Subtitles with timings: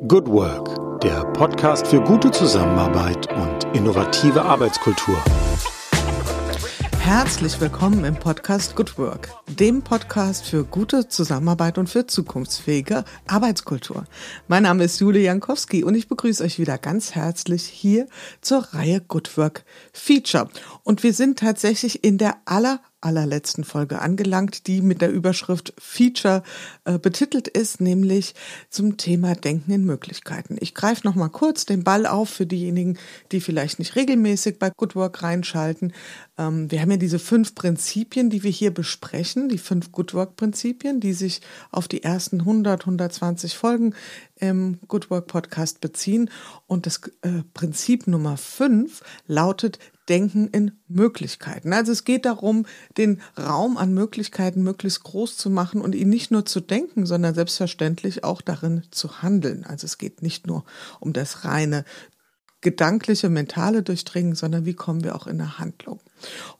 [0.00, 5.22] Good Work, der Podcast für gute Zusammenarbeit und innovative Arbeitskultur.
[6.98, 14.04] Herzlich willkommen im Podcast Good Work, dem Podcast für gute Zusammenarbeit und für zukunftsfähige Arbeitskultur.
[14.48, 18.06] Mein Name ist Jule Jankowski und ich begrüße euch wieder ganz herzlich hier
[18.40, 20.48] zur Reihe Good Work Feature.
[20.84, 26.42] Und wir sind tatsächlich in der aller allerletzten Folge angelangt, die mit der Überschrift Feature
[26.84, 28.34] äh, betitelt ist, nämlich
[28.70, 30.56] zum Thema Denken in Möglichkeiten.
[30.60, 32.98] Ich greife noch mal kurz den Ball auf für diejenigen,
[33.32, 35.92] die vielleicht nicht regelmäßig bei Good Work reinschalten.
[36.38, 40.36] Ähm, wir haben ja diese fünf Prinzipien, die wir hier besprechen, die fünf Good Work
[40.36, 41.40] Prinzipien, die sich
[41.70, 43.94] auf die ersten 100, 120 Folgen
[44.36, 46.30] im Good Work Podcast beziehen.
[46.66, 51.72] Und das äh, Prinzip Nummer fünf lautet Denken in Möglichkeiten.
[51.72, 52.66] Also es geht darum,
[52.96, 57.34] den Raum an Möglichkeiten möglichst groß zu machen und ihn nicht nur zu denken, sondern
[57.34, 59.64] selbstverständlich auch darin zu handeln.
[59.64, 60.64] Also es geht nicht nur
[61.00, 61.84] um das reine
[62.62, 66.00] gedankliche, mentale Durchdringen, sondern wie kommen wir auch in eine Handlung.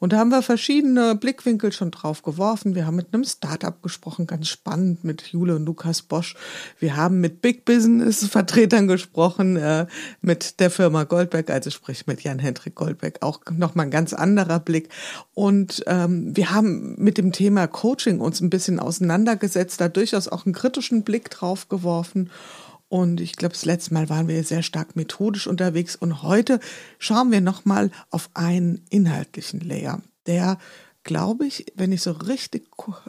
[0.01, 2.75] Und da haben wir verschiedene Blickwinkel schon drauf geworfen.
[2.75, 6.35] Wir haben mit einem Startup gesprochen, ganz spannend, mit Jule und Lukas Bosch.
[6.81, 9.87] Wir haben mit Big Business Vertretern gesprochen, äh,
[10.21, 14.89] mit der Firma Goldberg, also sprich mit Jan-Hendrik Goldberg, auch nochmal ein ganz anderer Blick.
[15.35, 20.45] Und ähm, wir haben mit dem Thema Coaching uns ein bisschen auseinandergesetzt, da durchaus auch
[20.47, 22.31] einen kritischen Blick drauf geworfen.
[22.93, 25.97] Und ich glaube, das letzte Mal waren wir sehr stark methodisch unterwegs.
[25.97, 26.61] Und heute
[26.99, 30.59] schauen wir nochmal auf einen inhaltlichen Layer, der,
[31.03, 32.67] glaube ich, wenn ich so richtig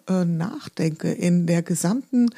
[0.08, 2.30] äh, nachdenke, in der gesamten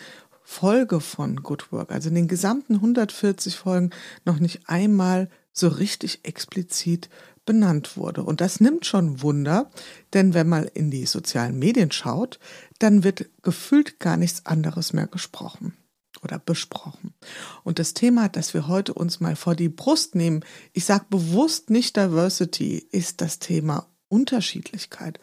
[0.41, 3.91] Folge von Good Work, also in den gesamten 140 Folgen,
[4.25, 7.11] noch nicht einmal so richtig explizit
[7.45, 8.23] benannt wurde.
[8.23, 9.69] Und das nimmt schon Wunder,
[10.15, 12.39] denn wenn man in die sozialen Medien schaut,
[12.79, 15.75] dann wird gefühlt gar nichts anderes mehr gesprochen
[16.25, 17.13] oder besprochen.
[17.63, 21.69] Und das Thema, das wir heute uns mal vor die Brust nehmen, ich sage bewusst
[21.69, 25.19] nicht Diversity, ist das Thema Unterschiedlichkeit.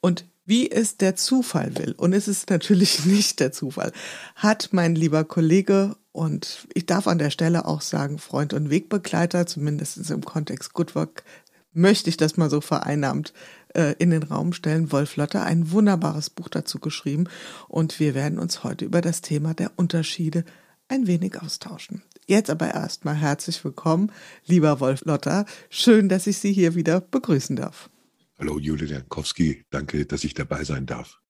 [0.00, 3.92] Und wie es der Zufall will, und es ist natürlich nicht der Zufall,
[4.36, 9.46] hat mein lieber Kollege und ich darf an der Stelle auch sagen, Freund und Wegbegleiter,
[9.46, 11.24] zumindest im Kontext Good Work,
[11.72, 13.32] möchte ich das mal so vereinnahmt
[13.74, 14.92] äh, in den Raum stellen.
[14.92, 17.28] Wolf Lotter ein wunderbares Buch dazu geschrieben
[17.68, 20.44] und wir werden uns heute über das Thema der Unterschiede
[20.88, 22.02] ein wenig austauschen.
[22.26, 24.12] Jetzt aber erstmal herzlich willkommen,
[24.46, 25.46] lieber Wolf Lotter.
[25.70, 27.90] Schön, dass ich Sie hier wieder begrüßen darf.
[28.38, 31.20] Hallo Julia Jankowski, danke, dass ich dabei sein darf.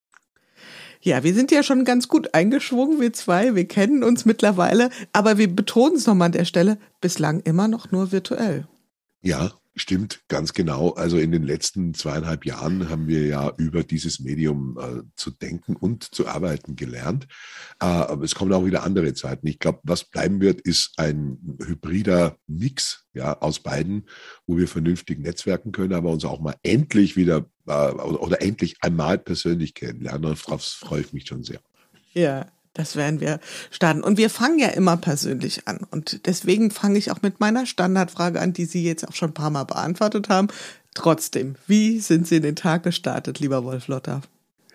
[1.00, 3.56] Ja, wir sind ja schon ganz gut eingeschwungen, wir zwei.
[3.56, 7.90] Wir kennen uns mittlerweile, aber wir betonen es nochmal an der Stelle, bislang immer noch
[7.90, 8.68] nur virtuell.
[9.20, 10.90] Ja, Stimmt, ganz genau.
[10.90, 15.76] Also in den letzten zweieinhalb Jahren haben wir ja über dieses Medium äh, zu denken
[15.76, 17.26] und zu arbeiten gelernt.
[17.80, 19.46] Äh, aber es kommen auch wieder andere Zeiten.
[19.46, 24.08] Ich glaube, was bleiben wird, ist ein hybrider Mix ja, aus beiden,
[24.46, 29.16] wo wir vernünftig netzwerken können, aber uns auch mal endlich wieder äh, oder endlich einmal
[29.16, 30.22] persönlich kennenlernen.
[30.22, 31.60] Darauf freue ich mich schon sehr.
[32.12, 33.40] Ja, das werden wir
[33.70, 34.02] starten.
[34.02, 35.80] Und wir fangen ja immer persönlich an.
[35.90, 39.34] Und deswegen fange ich auch mit meiner Standardfrage an, die Sie jetzt auch schon ein
[39.34, 40.48] paar Mal beantwortet haben.
[40.94, 44.22] Trotzdem, wie sind Sie in den Tag gestartet, lieber Wolf Lotter?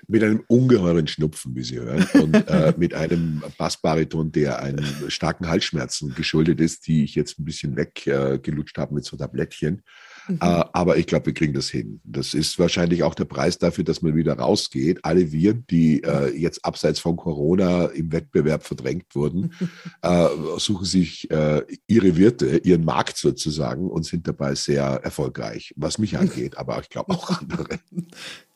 [0.10, 5.48] Mit einem ungeheuren Schnupfen, wie Sie hören, und äh, mit einem Bassbariton, der einen starken
[5.48, 9.84] Halsschmerzen geschuldet ist, die ich jetzt ein bisschen weggelutscht äh, habe mit so Tablettchen.
[10.28, 10.40] Mhm.
[10.42, 12.00] Äh, aber ich glaube, wir kriegen das hin.
[12.04, 15.00] Das ist wahrscheinlich auch der Preis dafür, dass man wieder rausgeht.
[15.04, 19.54] Alle wir, die äh, jetzt abseits von Corona im Wettbewerb verdrängt wurden,
[20.02, 20.28] äh,
[20.58, 26.18] suchen sich äh, ihre Wirte, ihren Markt sozusagen und sind dabei sehr erfolgreich, was mich
[26.20, 27.80] angeht, aber ich glaube auch andere.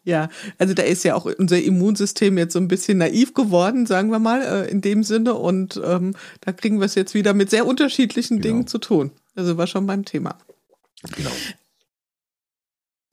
[0.03, 4.09] Ja, also da ist ja auch unser Immunsystem jetzt so ein bisschen naiv geworden, sagen
[4.09, 5.35] wir mal, äh, in dem Sinne.
[5.35, 8.55] Und ähm, da kriegen wir es jetzt wieder mit sehr unterschiedlichen genau.
[8.55, 9.11] Dingen zu tun.
[9.35, 10.39] Also war schon beim Thema.
[11.15, 11.29] Genau.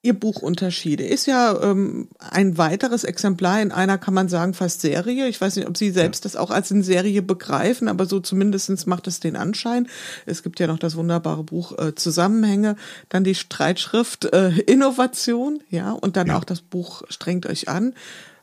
[0.01, 4.81] Ihr Buch Unterschiede ist ja ähm, ein weiteres Exemplar in einer, kann man sagen, fast
[4.81, 5.27] Serie.
[5.27, 8.87] Ich weiß nicht, ob Sie selbst das auch als eine Serie begreifen, aber so zumindestens
[8.87, 9.89] macht es den Anschein.
[10.25, 12.77] Es gibt ja noch das wunderbare Buch äh, Zusammenhänge,
[13.09, 16.39] dann die Streitschrift äh, Innovation, ja, und dann ja.
[16.39, 17.95] auch das Buch Strengt euch an.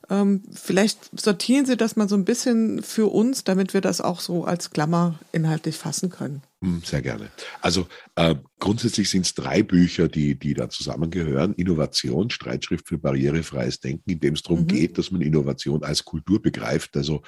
[0.10, 4.20] Ähm, vielleicht sortieren Sie das mal so ein bisschen für uns, damit wir das auch
[4.20, 6.42] so als Klammer inhaltlich fassen können.
[6.66, 7.30] Hm, sehr gerne.
[7.62, 11.54] Also äh, grundsätzlich sind es drei Bücher, die, die da zusammengehören.
[11.54, 14.68] Innovation, Streitschrift für barrierefreies Denken, in dem es darum mhm.
[14.68, 17.22] geht, dass man Innovation als Kultur begreift, also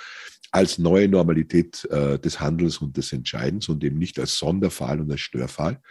[0.49, 5.11] als neue Normalität äh, des Handels und des Entscheidens und eben nicht als Sonderfall und
[5.11, 5.81] als Störfall.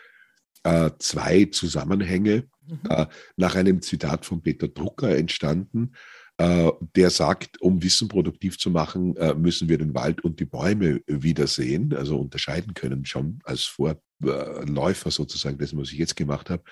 [0.64, 2.81] Äh, zwei Zusammenhänge, mhm.
[2.90, 3.06] Äh,
[3.37, 5.92] nach einem Zitat von Peter Drucker entstanden,
[6.38, 11.00] der sagt, um Wissen produktiv zu machen, äh, müssen wir den Wald und die Bäume
[11.06, 16.62] wiedersehen, also unterscheiden können schon als Vorläufer sozusagen dessen, was ich jetzt gemacht habe,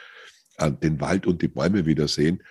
[0.59, 2.43] äh, den Wald und die Bäume wiedersehen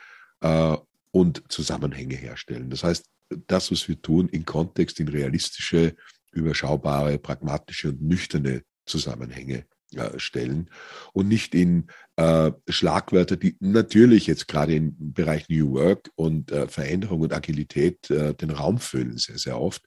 [1.11, 2.69] und Zusammenhänge herstellen.
[2.69, 3.05] Das heißt,
[3.47, 5.95] das, was wir tun, in Kontext, in realistische,
[6.33, 10.69] überschaubare, pragmatische und nüchterne Zusammenhänge äh, stellen
[11.13, 16.67] und nicht in äh, Schlagwörter, die natürlich jetzt gerade im Bereich New Work und äh,
[16.67, 19.83] Veränderung und Agilität äh, den Raum füllen, sehr, sehr oft.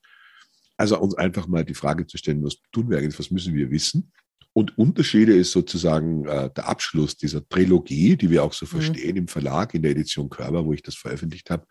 [0.77, 3.71] Also uns einfach mal die Frage zu stellen, was tun wir eigentlich, was müssen wir
[3.71, 4.13] wissen?
[4.53, 8.71] Und Unterschiede ist sozusagen äh, der Abschluss dieser Trilogie, die wir auch so mhm.
[8.71, 11.67] verstehen im Verlag, in der Edition Körber, wo ich das veröffentlicht habe,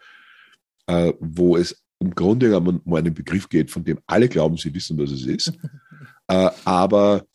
[1.20, 5.00] wo es im Grunde genommen um einen Begriff geht, von dem alle glauben, sie wissen,
[5.00, 5.52] was es ist.
[6.28, 7.26] aber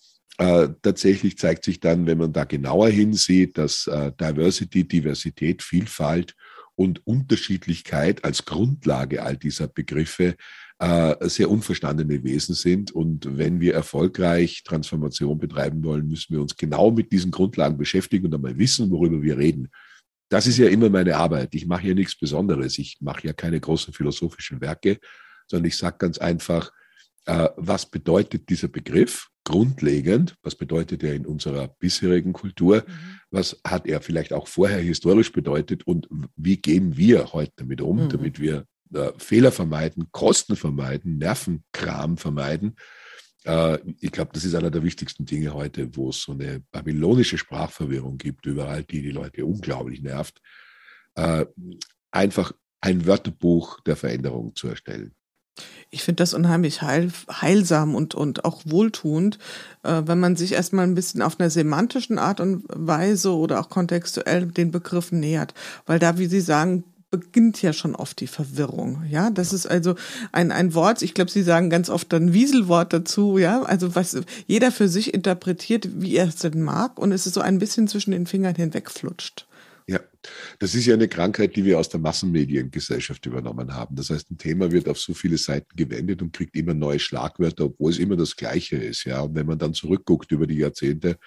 [0.41, 6.35] äh, tatsächlich zeigt sich dann, wenn man da genauer hinsieht, dass äh, Diversity, Diversität, Vielfalt
[6.75, 10.37] und Unterschiedlichkeit als Grundlage all dieser Begriffe
[10.79, 12.91] äh, sehr unverstandene Wesen sind.
[12.91, 18.25] Und wenn wir erfolgreich Transformation betreiben wollen, müssen wir uns genau mit diesen Grundlagen beschäftigen
[18.25, 19.69] und einmal wissen, worüber wir reden.
[20.31, 21.55] Das ist ja immer meine Arbeit.
[21.55, 22.79] Ich mache ja nichts Besonderes.
[22.79, 25.01] Ich mache ja keine großen philosophischen Werke,
[25.49, 26.73] sondern ich sage ganz einfach,
[27.27, 30.37] äh, was bedeutet dieser Begriff grundlegend?
[30.43, 32.85] Was bedeutet er in unserer bisherigen Kultur?
[32.87, 33.21] Mhm.
[33.31, 35.85] Was hat er vielleicht auch vorher historisch bedeutet?
[35.87, 38.09] Und wie gehen wir heute damit um, mhm.
[38.11, 38.65] damit wir
[38.95, 42.77] äh, Fehler vermeiden, Kosten vermeiden, Nervenkram vermeiden?
[43.45, 47.37] Äh, ich glaube, das ist einer der wichtigsten Dinge heute, wo es so eine babylonische
[47.37, 50.41] Sprachverwirrung gibt, überall, die die Leute unglaublich nervt.
[51.17, 51.45] Äh,
[52.13, 55.13] einfach ein Wörterbuch der Veränderung zu erstellen.
[55.91, 59.39] Ich finde das unheimlich heil, heilsam und, und auch wohltuend,
[59.83, 63.69] äh, wenn man sich erstmal ein bisschen auf einer semantischen Art und Weise oder auch
[63.69, 65.55] kontextuell den Begriffen nähert.
[65.87, 69.03] Weil da, wie Sie sagen, beginnt ja schon oft die Verwirrung.
[69.09, 69.97] Ja, das ist also
[70.33, 74.17] ein, ein Wort, ich glaube, Sie sagen ganz oft ein Wieselwort dazu, ja, also was
[74.47, 77.89] jeder für sich interpretiert, wie er es denn mag und es ist so ein bisschen
[77.89, 79.47] zwischen den Fingern hinwegflutscht.
[79.87, 80.01] Ja,
[80.59, 83.97] das ist ja eine Krankheit, die wir aus der Massenmediengesellschaft übernommen haben.
[83.97, 87.67] Das heißt, ein Thema wird auf so viele Seiten gewendet und kriegt immer neue Schlagwörter,
[87.67, 89.05] obwohl es immer das Gleiche ist.
[89.05, 91.19] Ja, und wenn man dann zurückguckt über die Jahrzehnte,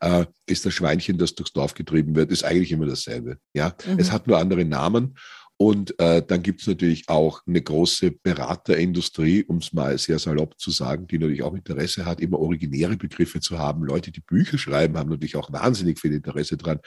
[0.00, 3.38] äh, ist das Schweinchen, das durchs Dorf getrieben wird, ist eigentlich immer dasselbe.
[3.54, 3.98] Ja, mhm.
[3.98, 5.16] es hat nur andere Namen
[5.62, 10.58] und äh, dann gibt es natürlich auch eine große Beraterindustrie, um es mal sehr salopp
[10.58, 13.84] zu sagen, die natürlich auch Interesse hat, immer originäre Begriffe zu haben.
[13.84, 16.80] Leute, die Bücher schreiben, haben natürlich auch wahnsinnig viel Interesse daran,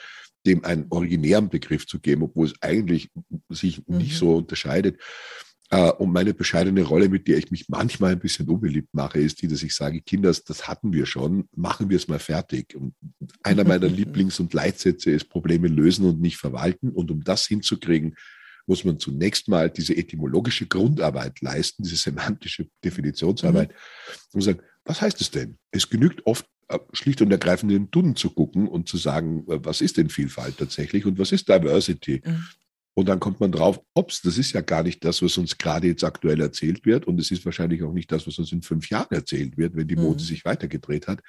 [0.44, 3.08] dem einen originären Begriff zu geben, obwohl es eigentlich
[3.48, 3.96] sich mhm.
[3.96, 5.00] nicht so unterscheidet.
[5.72, 9.40] Uh, und meine bescheidene Rolle, mit der ich mich manchmal ein bisschen unbeliebt mache, ist
[9.40, 12.76] die, dass ich sage, Kinder, das hatten wir schon, machen wir es mal fertig.
[12.76, 12.94] Und
[13.42, 16.90] einer meiner Lieblings- und Leitsätze ist Probleme lösen und nicht verwalten.
[16.90, 18.16] Und um das hinzukriegen,
[18.66, 23.74] muss man zunächst mal diese etymologische Grundarbeit leisten, diese semantische Definitionsarbeit mhm.
[24.32, 25.58] und sagen, was heißt es denn?
[25.70, 29.44] Es genügt oft äh, schlicht und ergreifend in den Duden zu gucken und zu sagen,
[29.48, 32.22] äh, was ist denn Vielfalt tatsächlich und was ist Diversity?
[32.24, 32.44] Mhm.
[32.98, 35.86] Und dann kommt man drauf, ups, das ist ja gar nicht das, was uns gerade
[35.86, 37.06] jetzt aktuell erzählt wird.
[37.06, 39.86] Und es ist wahrscheinlich auch nicht das, was uns in fünf Jahren erzählt wird, wenn
[39.86, 40.26] die Mode mhm.
[40.26, 41.20] sich weitergedreht hat,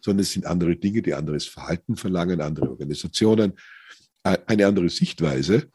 [0.00, 3.52] sondern es sind andere Dinge, die anderes Verhalten verlangen, andere Organisationen,
[4.24, 5.70] äh, eine andere Sichtweise.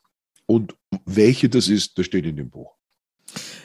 [0.47, 2.73] Und welche das ist, das steht in dem Buch.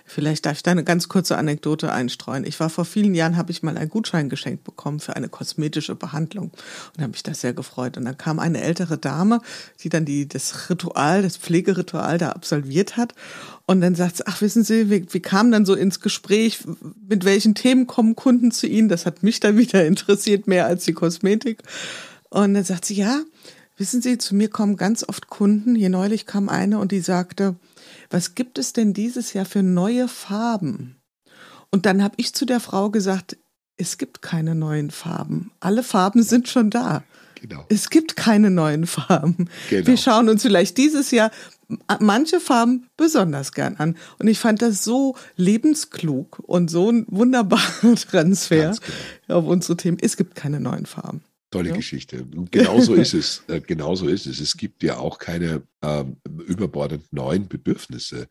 [0.04, 2.44] Vielleicht darf ich da eine ganz kurze Anekdote einstreuen.
[2.44, 5.94] Ich war vor vielen Jahren, habe ich mal einen Gutschein geschenkt bekommen für eine kosmetische
[5.94, 6.50] Behandlung
[6.94, 7.96] und habe mich das sehr gefreut.
[7.96, 9.40] Und dann kam eine ältere Dame,
[9.80, 13.14] die dann die, das Ritual, das Pflegeritual da absolviert hat.
[13.64, 16.58] Und dann sagt sie, ach, wissen Sie, wir, wir kamen dann so ins Gespräch,
[17.08, 18.90] mit welchen Themen kommen Kunden zu Ihnen?
[18.90, 21.62] Das hat mich dann wieder interessiert, mehr als die Kosmetik.
[22.28, 23.22] Und dann sagt sie, ja,
[23.82, 25.74] Wissen Sie, zu mir kommen ganz oft Kunden.
[25.74, 27.56] Hier neulich kam eine und die sagte,
[28.10, 31.00] was gibt es denn dieses Jahr für neue Farben?
[31.72, 33.36] Und dann habe ich zu der Frau gesagt,
[33.76, 35.50] es gibt keine neuen Farben.
[35.58, 37.02] Alle Farben sind schon da.
[37.40, 37.64] Genau.
[37.70, 39.50] Es gibt keine neuen Farben.
[39.68, 39.88] Genau.
[39.88, 41.32] Wir schauen uns vielleicht dieses Jahr
[41.98, 43.96] manche Farben besonders gern an.
[44.20, 48.76] Und ich fand das so lebensklug und so ein wunderbarer Transfer
[49.26, 49.40] genau.
[49.40, 49.98] auf unsere Themen.
[50.00, 51.24] Es gibt keine neuen Farben.
[51.52, 51.76] Tolle ja.
[51.76, 52.24] Geschichte.
[52.24, 53.44] Und genauso ist es.
[53.46, 54.40] Äh, genauso ist es.
[54.40, 56.16] Es gibt ja auch keine ähm,
[56.46, 58.26] überbordend neuen Bedürfnisse.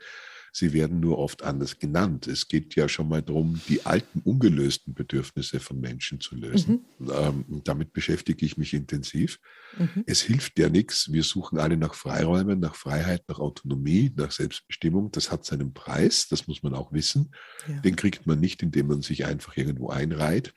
[0.53, 2.27] Sie werden nur oft anders genannt.
[2.27, 6.85] Es geht ja schon mal darum, die alten, ungelösten Bedürfnisse von Menschen zu lösen.
[6.99, 7.11] Mhm.
[7.13, 9.39] Ähm, damit beschäftige ich mich intensiv.
[9.77, 10.03] Mhm.
[10.07, 11.09] Es hilft ja nichts.
[11.11, 15.11] Wir suchen alle nach Freiräumen, nach Freiheit, nach Autonomie, nach Selbstbestimmung.
[15.11, 17.31] Das hat seinen Preis, das muss man auch wissen.
[17.69, 17.79] Ja.
[17.79, 20.53] Den kriegt man nicht, indem man sich einfach irgendwo einreiht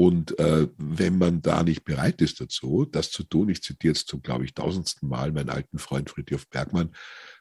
[0.00, 4.06] und äh, wenn man da nicht bereit ist dazu, das zu tun, ich zitiere jetzt
[4.06, 6.94] zum, glaube ich, tausendsten Mal meinen alten Freund Friedhof Bergmann,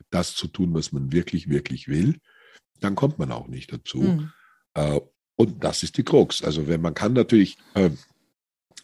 [0.10, 2.20] das zu tun, was man wirklich, wirklich will,
[2.80, 4.00] dann kommt man auch nicht dazu.
[4.00, 4.32] Mhm.
[4.74, 5.00] Äh,
[5.36, 6.44] und das ist die Krux.
[6.44, 7.92] Also wenn man kann natürlich, äh,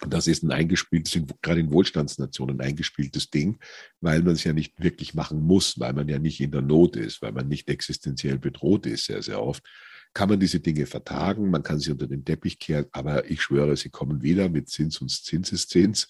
[0.08, 3.58] das ist ein eingespieltes, gerade in Wohlstandsnationen ein eingespieltes Ding,
[4.02, 6.96] weil man es ja nicht wirklich machen muss, weil man ja nicht in der Not
[6.96, 9.64] ist, weil man nicht existenziell bedroht ist, sehr, sehr oft,
[10.14, 13.76] kann man diese Dinge vertagen, man kann sie unter den Teppich kehren, aber ich schwöre,
[13.76, 16.08] sie kommen wieder mit Zins und Zinseszins.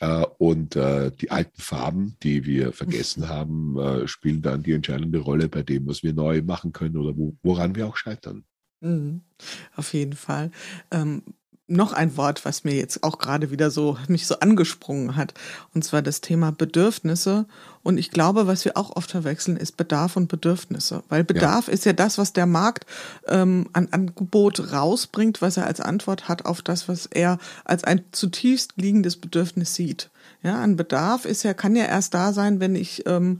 [0.00, 5.18] Äh, und äh, die alten Farben, die wir vergessen haben, äh, spielen dann die entscheidende
[5.18, 8.44] Rolle bei dem, was wir neu machen können oder woran wir auch scheitern.
[8.80, 9.22] Mhm.
[9.74, 10.50] Auf jeden Fall.
[10.90, 11.22] Ähm,
[11.68, 15.34] noch ein Wort, was mir jetzt auch gerade wieder so mich so angesprungen hat,
[15.74, 17.46] und zwar das Thema Bedürfnisse.
[17.82, 21.74] Und ich glaube, was wir auch oft verwechseln, ist Bedarf und Bedürfnisse, weil Bedarf ja.
[21.74, 22.86] ist ja das, was der Markt
[23.26, 28.04] ähm, an Angebot rausbringt, was er als Antwort hat auf das, was er als ein
[28.12, 30.10] zutiefst liegendes Bedürfnis sieht.
[30.42, 33.38] Ja, ein Bedarf ist ja kann ja erst da sein, wenn ich ähm,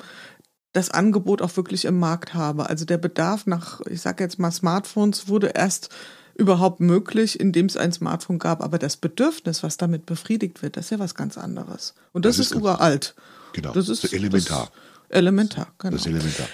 [0.72, 2.68] das Angebot auch wirklich im Markt habe.
[2.68, 5.88] Also der Bedarf nach, ich sage jetzt mal Smartphones, wurde erst
[6.36, 8.62] überhaupt möglich, indem es ein Smartphone gab.
[8.62, 11.94] Aber das Bedürfnis, was damit befriedigt wird, das ist ja was ganz anderes.
[12.12, 13.14] Und das, das ist, ist uralt.
[13.52, 13.72] Genau.
[13.72, 14.70] Das ist, elementar.
[15.08, 15.92] Das elementar, genau.
[15.92, 16.48] Das ist elementar.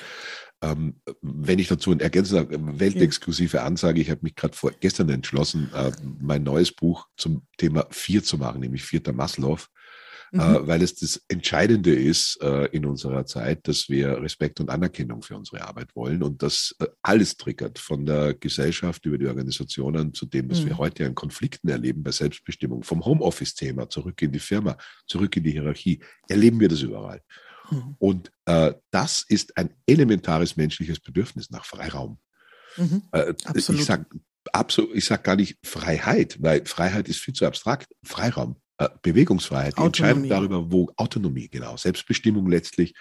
[0.62, 6.44] Ähm, wenn ich dazu ergänze, weltexklusive Ansage, ich habe mich gerade gestern entschlossen, äh, mein
[6.44, 9.58] neues Buch zum Thema Vier zu machen, nämlich Vierter Maslow.
[10.32, 10.66] Äh, mhm.
[10.66, 15.36] weil es das Entscheidende ist äh, in unserer Zeit, dass wir Respekt und Anerkennung für
[15.36, 20.24] unsere Arbeit wollen und das äh, alles triggert, von der Gesellschaft über die Organisationen zu
[20.24, 20.68] dem, was mhm.
[20.68, 25.42] wir heute an Konflikten erleben bei Selbstbestimmung, vom Homeoffice-Thema zurück in die Firma, zurück in
[25.42, 27.20] die Hierarchie, erleben wir das überall.
[27.70, 27.96] Mhm.
[27.98, 32.18] Und äh, das ist ein elementares menschliches Bedürfnis nach Freiraum.
[32.78, 33.02] Mhm.
[33.12, 34.06] Äh, ich sage
[34.50, 37.92] absolut, ich sage gar nicht Freiheit, weil Freiheit ist viel zu abstrakt.
[38.02, 38.56] Freiraum.
[38.84, 42.94] Äh, Bewegungsfreiheit, die Entscheidung darüber, wo Autonomie, genau, Selbstbestimmung letztlich.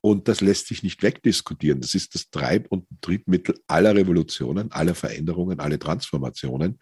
[0.00, 1.80] Und das lässt sich nicht wegdiskutieren.
[1.80, 6.78] Das ist das Treib- und Triebmittel aller Revolutionen, aller Veränderungen, aller Transformationen.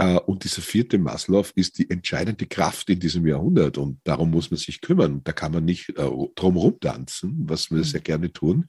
[0.00, 4.50] Äh, und dieser vierte Maslow ist die entscheidende Kraft in diesem Jahrhundert und darum muss
[4.50, 5.20] man sich kümmern.
[5.24, 7.84] Da kann man nicht äh, drum tanzen, was wir mhm.
[7.84, 8.64] sehr gerne tun,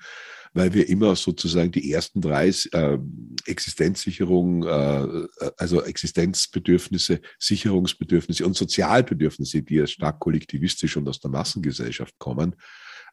[0.53, 2.97] weil wir immer sozusagen die ersten drei äh,
[3.45, 12.55] Existenzsicherung, also Existenzbedürfnisse, Sicherungsbedürfnisse und Sozialbedürfnisse, die ja stark kollektivistisch und aus der Massengesellschaft kommen,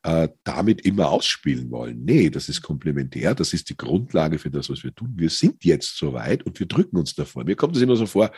[0.02, 2.04] äh, damit immer ausspielen wollen.
[2.04, 5.12] Nee, das ist komplementär, das ist die Grundlage für das, was wir tun.
[5.16, 7.44] Wir sind jetzt soweit und wir drücken uns davor.
[7.44, 8.30] Mir kommt es immer so vor,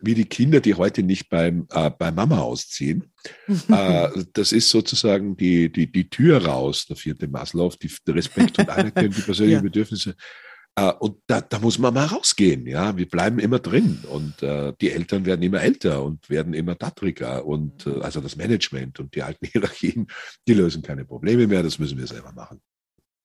[0.00, 3.10] wie die Kinder, die heute nicht beim, äh, bei Mama ausziehen.
[3.68, 8.58] äh, das ist sozusagen die, die, die Tür raus, der vierte Maslow, die, der Respekt
[8.58, 9.62] und Anerkennung, die persönlichen ja.
[9.62, 10.14] Bedürfnisse.
[10.78, 12.66] Äh, und da, da muss man mal rausgehen.
[12.66, 16.78] Ja, wir bleiben immer drin und äh, die Eltern werden immer älter und werden immer
[16.78, 20.08] tattriger und äh, also das Management und die alten Hierarchien,
[20.46, 21.62] die lösen keine Probleme mehr.
[21.62, 22.60] Das müssen wir selber machen.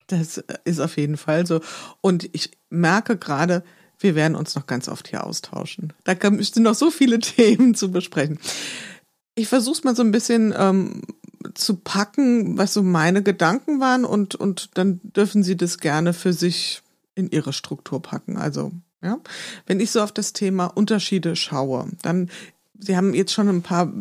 [0.07, 1.61] Das ist auf jeden Fall so.
[2.01, 3.63] Und ich merke gerade,
[3.99, 5.93] wir werden uns noch ganz oft hier austauschen.
[6.03, 8.39] Da sind noch so viele Themen zu besprechen.
[9.35, 11.01] Ich versuche es mal so ein bisschen ähm,
[11.53, 16.33] zu packen, was so meine Gedanken waren und, und dann dürfen Sie das gerne für
[16.33, 16.82] sich
[17.15, 18.37] in ihre Struktur packen.
[18.37, 19.19] Also, ja,
[19.65, 22.29] wenn ich so auf das Thema Unterschiede schaue, dann
[22.79, 23.93] Sie haben jetzt schon ein paar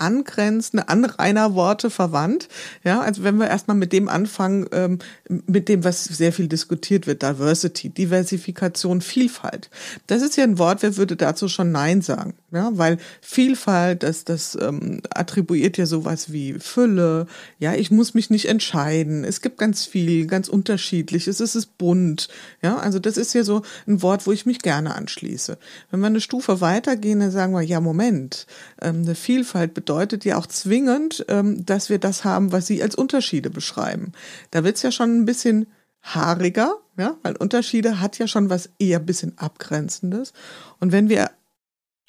[0.00, 2.48] angrenzende, Anrainerworte verwandt.
[2.84, 7.06] Ja, also wenn wir erstmal mit dem anfangen, ähm, mit dem, was sehr viel diskutiert
[7.06, 9.70] wird, Diversity, Diversifikation, Vielfalt.
[10.06, 12.34] Das ist ja ein Wort, wer würde dazu schon Nein sagen?
[12.52, 17.26] Ja, weil Vielfalt, das, das ähm, attribuiert ja sowas wie Fülle.
[17.58, 19.22] Ja, ich muss mich nicht entscheiden.
[19.22, 21.38] Es gibt ganz viel, ganz unterschiedliches.
[21.38, 22.28] Es ist bunt.
[22.62, 25.58] Ja, also das ist ja so ein Wort, wo ich mich gerne anschließe.
[25.90, 28.46] Wenn wir eine Stufe weitergehen, dann sagen wir, ja, Moment,
[28.80, 29.89] ähm, eine Vielfalt bedeutet
[30.24, 34.12] ja auch zwingend, ähm, dass wir das haben, was Sie als Unterschiede beschreiben.
[34.50, 35.66] Da wird's ja schon ein bisschen
[36.02, 40.32] haariger, ja, weil Unterschiede hat ja schon was eher bisschen Abgrenzendes.
[40.78, 41.30] Und wenn wir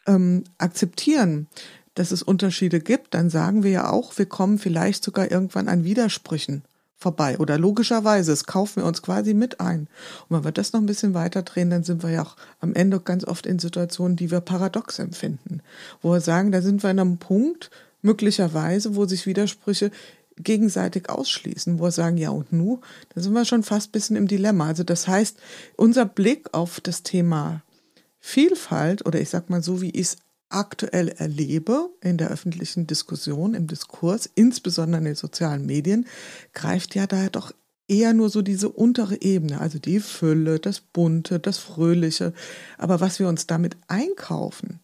[0.08, 1.48] ähm, akzeptieren,
[1.94, 5.84] dass es Unterschiede gibt, dann sagen wir ja auch, wir kommen vielleicht sogar irgendwann an
[5.84, 6.64] Widersprüchen
[7.02, 7.38] vorbei.
[7.40, 9.88] Oder logischerweise, es kaufen wir uns quasi mit ein.
[10.30, 12.74] Und wenn wir das noch ein bisschen weiter drehen, dann sind wir ja auch am
[12.74, 15.62] Ende ganz oft in Situationen, die wir paradox empfinden.
[16.02, 17.72] Wo wir sagen, da sind wir an einem Punkt,
[18.04, 19.92] möglicherweise, wo sich Widersprüche
[20.38, 22.82] gegenseitig ausschließen, wo wir sagen, ja und nu,
[23.14, 24.68] da sind wir schon fast ein bisschen im Dilemma.
[24.68, 25.38] Also das heißt,
[25.76, 27.64] unser Blick auf das Thema
[28.20, 30.18] Vielfalt oder ich sag mal so, wie ich es
[30.54, 36.06] aktuell erlebe in der öffentlichen Diskussion, im Diskurs, insbesondere in den sozialen Medien,
[36.54, 37.54] greift ja daher doch
[37.88, 42.34] eher nur so diese untere Ebene, also die Fülle, das Bunte, das Fröhliche.
[42.78, 44.80] Aber was wir uns damit einkaufen,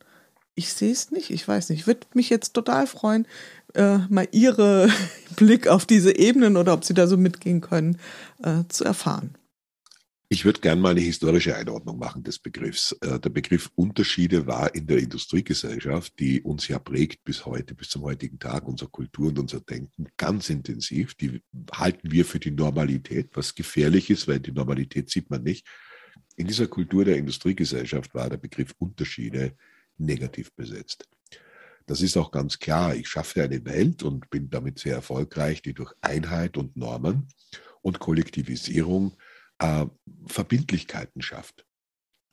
[0.55, 1.81] ich sehe es nicht, ich weiß nicht.
[1.81, 3.27] Ich würde mich jetzt total freuen,
[3.75, 4.89] äh, mal Ihre
[5.36, 7.97] Blick auf diese Ebenen oder ob Sie da so mitgehen können,
[8.43, 9.36] äh, zu erfahren.
[10.29, 12.91] Ich würde gerne mal eine historische Einordnung machen des Begriffs.
[13.00, 17.89] Äh, der Begriff Unterschiede war in der Industriegesellschaft, die uns ja prägt bis heute, bis
[17.89, 21.15] zum heutigen Tag, unsere Kultur und unser Denken ganz intensiv.
[21.15, 21.41] Die
[21.72, 25.65] halten wir für die Normalität, was gefährlich ist, weil die Normalität sieht man nicht.
[26.36, 29.55] In dieser Kultur der Industriegesellschaft war der Begriff Unterschiede
[29.98, 31.07] negativ besetzt.
[31.86, 32.96] Das ist auch ganz klar.
[32.96, 37.29] Ich schaffe eine Welt und bin damit sehr erfolgreich, die durch Einheit und Normen
[37.81, 39.15] und Kollektivisierung
[39.59, 39.85] äh,
[40.27, 41.65] Verbindlichkeiten schafft.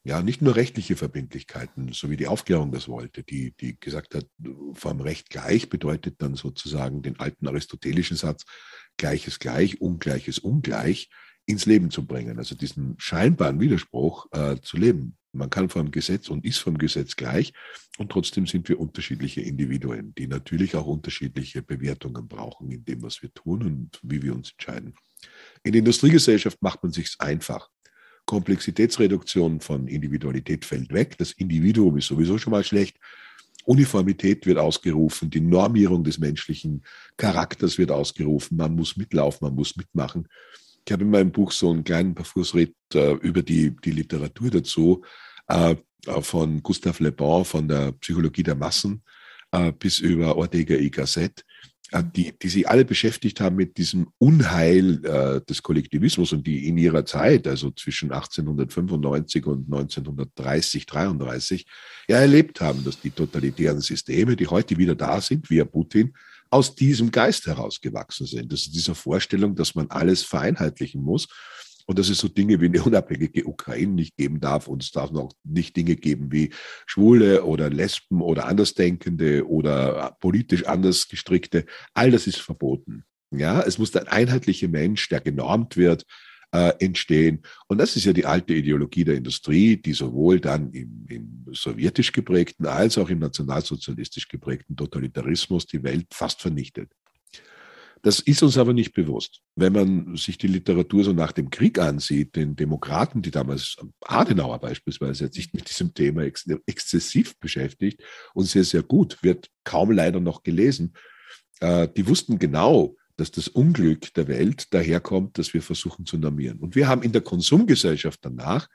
[0.07, 4.27] Ja, nicht nur rechtliche Verbindlichkeiten, so wie die Aufklärung das wollte, die, die gesagt hat,
[4.75, 8.45] vom Recht gleich bedeutet dann sozusagen den alten aristotelischen Satz,
[8.99, 11.09] Gleiches gleich, Ungleiches ungleich
[11.47, 15.17] ins Leben zu bringen, also diesen scheinbaren Widerspruch äh, zu leben.
[15.35, 17.53] Man kann vom Gesetz und ist vom Gesetz gleich
[17.99, 23.23] und trotzdem sind wir unterschiedliche Individuen, die natürlich auch unterschiedliche Bewertungen brauchen in dem, was
[23.23, 24.95] wir tun und wie wir uns entscheiden.
[25.63, 27.69] In der Industriegesellschaft macht man sich einfach.
[28.27, 31.19] Komplexitätsreduktion von Individualität fällt weg.
[31.19, 32.99] Das Individuum ist sowieso schon mal schlecht.
[33.65, 36.85] Uniformität wird ausgerufen, die Normierung des menschlichen
[37.17, 38.57] Charakters wird ausgerufen.
[38.57, 40.29] Man muss mitlaufen, man muss mitmachen.
[40.87, 45.03] Ich habe in meinem Buch so einen kleinen Parfursritt äh, über die, die Literatur dazu,
[45.49, 45.77] äh,
[46.21, 49.03] von Gustave Le Bon, von der Psychologie der Massen
[49.53, 51.45] äh, bis über Ortega y Gasset,
[51.91, 56.69] äh, die, die sich alle beschäftigt haben mit diesem Unheil äh, des Kollektivismus und die
[56.69, 61.67] in ihrer Zeit, also zwischen 1895 und 1930, 33,
[62.09, 66.13] ja erlebt haben, dass die totalitären Systeme, die heute wieder da sind, wie Putin,
[66.55, 68.53] aus diesem Geist herausgewachsen sind.
[68.53, 71.27] Das ist diese Vorstellung, dass man alles vereinheitlichen muss
[71.87, 75.11] und dass es so Dinge wie eine unabhängige Ukraine nicht geben darf und es darf
[75.11, 76.51] noch nicht Dinge geben wie
[76.87, 81.67] Schwule oder Lesben oder Andersdenkende oder politisch anders gestrickte.
[81.93, 83.05] All das ist verboten.
[83.33, 86.05] Ja, es muss ein einheitlicher Mensch, der genormt wird,
[86.55, 87.43] äh, entstehen.
[87.67, 92.13] Und das ist ja die alte Ideologie der Industrie, die sowohl dann im, im sowjetisch
[92.13, 96.93] geprägten als auch im nationalsozialistisch geprägten Totalitarismus die Welt fast vernichtet.
[98.03, 99.41] Das ist uns aber nicht bewusst.
[99.57, 104.61] Wenn man sich die Literatur so nach dem Krieg ansieht, den Demokraten, die damals, Adenauer
[104.61, 108.03] beispielsweise, hat sich mit diesem Thema ex exzessiv beschäftigt
[108.35, 110.93] und sehr, sehr gut, wird kaum leider noch gelesen.
[111.61, 116.59] Äh, die wussten genau, dass das Unglück der Welt daherkommt, dass wir versuchen zu normieren.
[116.59, 118.69] Und wir haben in der Konsumgesellschaft danach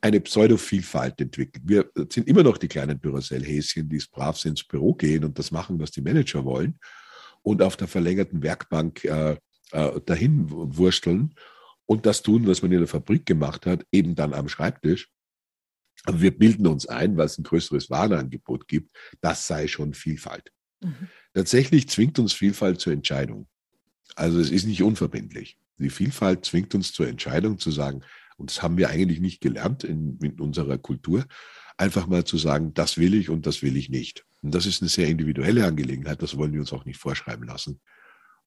[0.00, 1.62] eine Pseudovielfalt entwickelt.
[1.66, 5.78] Wir sind immer noch die kleinen Duracell-Häschen, die brav ins Büro gehen und das machen,
[5.78, 6.78] was die Manager wollen
[7.42, 9.36] und auf der verlängerten Werkbank äh,
[9.72, 11.34] äh, dahin wursteln
[11.86, 15.10] und das tun, was man in der Fabrik gemacht hat, eben dann am Schreibtisch.
[16.04, 20.50] Aber wir bilden uns ein, was ein größeres Warenangebot gibt, das sei schon Vielfalt.
[20.80, 21.08] Mhm.
[21.34, 23.48] Tatsächlich zwingt uns Vielfalt zur Entscheidung.
[24.16, 25.58] Also es ist nicht unverbindlich.
[25.78, 28.02] Die Vielfalt zwingt uns zur Entscheidung zu sagen,
[28.36, 31.26] und das haben wir eigentlich nicht gelernt in, in unserer Kultur,
[31.76, 34.24] einfach mal zu sagen, das will ich und das will ich nicht.
[34.42, 37.80] Und das ist eine sehr individuelle Angelegenheit, das wollen wir uns auch nicht vorschreiben lassen.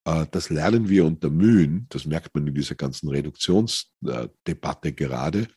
[0.05, 5.47] Äh, das lernen wir unter Mühen, das merkt man in dieser ganzen Reduktionsdebatte gerade.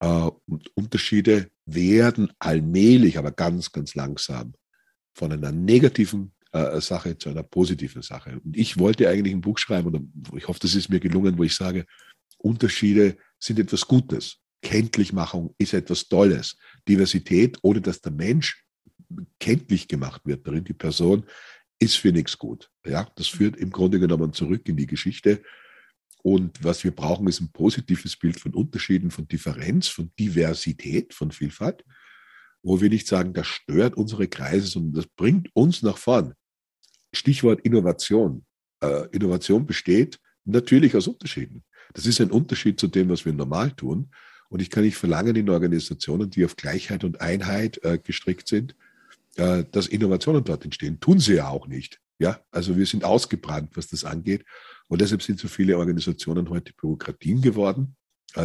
[0.00, 4.54] Äh, und Unterschiede werden allmählich, aber ganz, ganz langsam
[5.14, 8.40] von einer negativen äh, Sache zu einer positiven Sache.
[8.44, 11.44] Und ich wollte eigentlich ein Buch schreiben, und ich hoffe, das ist mir gelungen, wo
[11.44, 11.86] ich sage,
[12.38, 14.38] Unterschiede sind etwas Gutes.
[14.62, 16.56] Kenntlichmachung ist etwas Tolles.
[16.88, 18.64] Diversität, ohne dass der Mensch
[19.38, 21.24] kenntlich gemacht wird darin, die Person,
[21.78, 22.70] ist für nichts gut.
[22.86, 25.42] Ja, das führt im Grunde genommen zurück in die Geschichte.
[26.22, 31.32] Und was wir brauchen, ist ein positives Bild von Unterschieden, von Differenz, von Diversität, von
[31.32, 31.84] Vielfalt,
[32.62, 36.34] wo wir nicht sagen, das stört unsere Kreise, sondern das bringt uns nach vorn.
[37.12, 38.44] Stichwort Innovation.
[38.80, 41.62] Äh, Innovation besteht natürlich aus Unterschieden.
[41.94, 44.10] Das ist ein Unterschied zu dem, was wir normal tun.
[44.48, 48.74] Und ich kann nicht verlangen in Organisationen, die auf Gleichheit und Einheit äh, gestrickt sind,
[49.36, 51.00] äh, dass Innovationen dort entstehen.
[51.00, 52.00] Tun sie ja auch nicht.
[52.18, 54.44] Ja, also wir sind ausgebrannt, was das angeht.
[54.88, 57.96] Und deshalb sind so viele Organisationen heute Bürokratien geworden,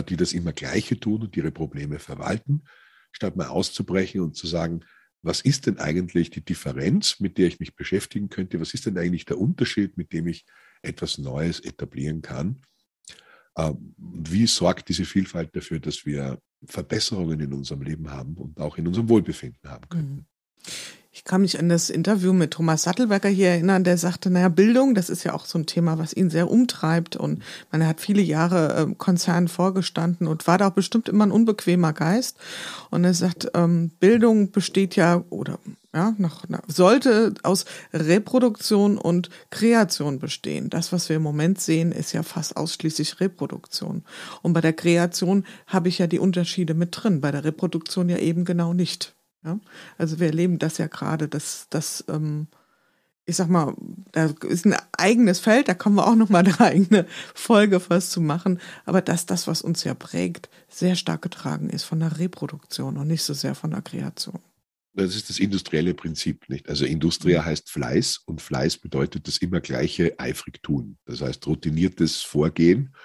[0.09, 2.63] die das immer Gleiche tun und ihre Probleme verwalten,
[3.11, 4.83] statt mal auszubrechen und zu sagen,
[5.21, 8.59] was ist denn eigentlich die Differenz, mit der ich mich beschäftigen könnte?
[8.59, 10.45] Was ist denn eigentlich der Unterschied, mit dem ich
[10.81, 12.61] etwas Neues etablieren kann?
[13.57, 18.77] Ähm, wie sorgt diese Vielfalt dafür, dass wir Verbesserungen in unserem Leben haben und auch
[18.77, 20.13] in unserem Wohlbefinden haben können?
[20.13, 20.25] Mhm.
[21.17, 24.93] Ich kann mich an das Interview mit Thomas Sattelberger hier erinnern, der sagte, naja, Bildung,
[24.93, 27.15] das ist ja auch so ein Thema, was ihn sehr umtreibt.
[27.15, 31.31] Und man hat viele Jahre äh, Konzernen vorgestanden und war da auch bestimmt immer ein
[31.31, 32.37] unbequemer Geist.
[32.91, 35.57] Und er sagt, ähm, Bildung besteht ja oder
[35.91, 40.69] ja, nach, sollte aus Reproduktion und Kreation bestehen.
[40.69, 44.03] Das, was wir im Moment sehen, ist ja fast ausschließlich Reproduktion.
[44.43, 48.17] Und bei der Kreation habe ich ja die Unterschiede mit drin, bei der Reproduktion ja
[48.17, 49.16] eben genau nicht.
[49.47, 49.59] Ja?
[49.97, 52.47] Also wir erleben das ja gerade, dass das, ähm,
[53.25, 53.75] ich sag mal,
[54.11, 58.11] da ist ein eigenes Feld, da kommen wir auch noch mal eine eigene Folge fast
[58.11, 62.19] zu machen, aber dass das, was uns ja prägt, sehr stark getragen ist von der
[62.19, 64.39] Reproduktion und nicht so sehr von der Kreation.
[64.93, 66.67] Das ist das industrielle Prinzip, nicht?
[66.67, 67.45] Also Industria mhm.
[67.45, 70.97] heißt Fleiß und Fleiß bedeutet das immer gleiche eifrig tun.
[71.05, 72.95] Das heißt routiniertes Vorgehen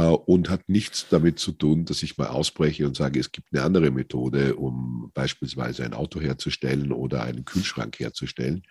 [0.00, 3.62] und hat nichts damit zu tun, dass ich mal ausbreche und sage, es gibt eine
[3.62, 8.62] andere Methode, um beispielsweise ein Auto herzustellen oder einen Kühlschrank herzustellen.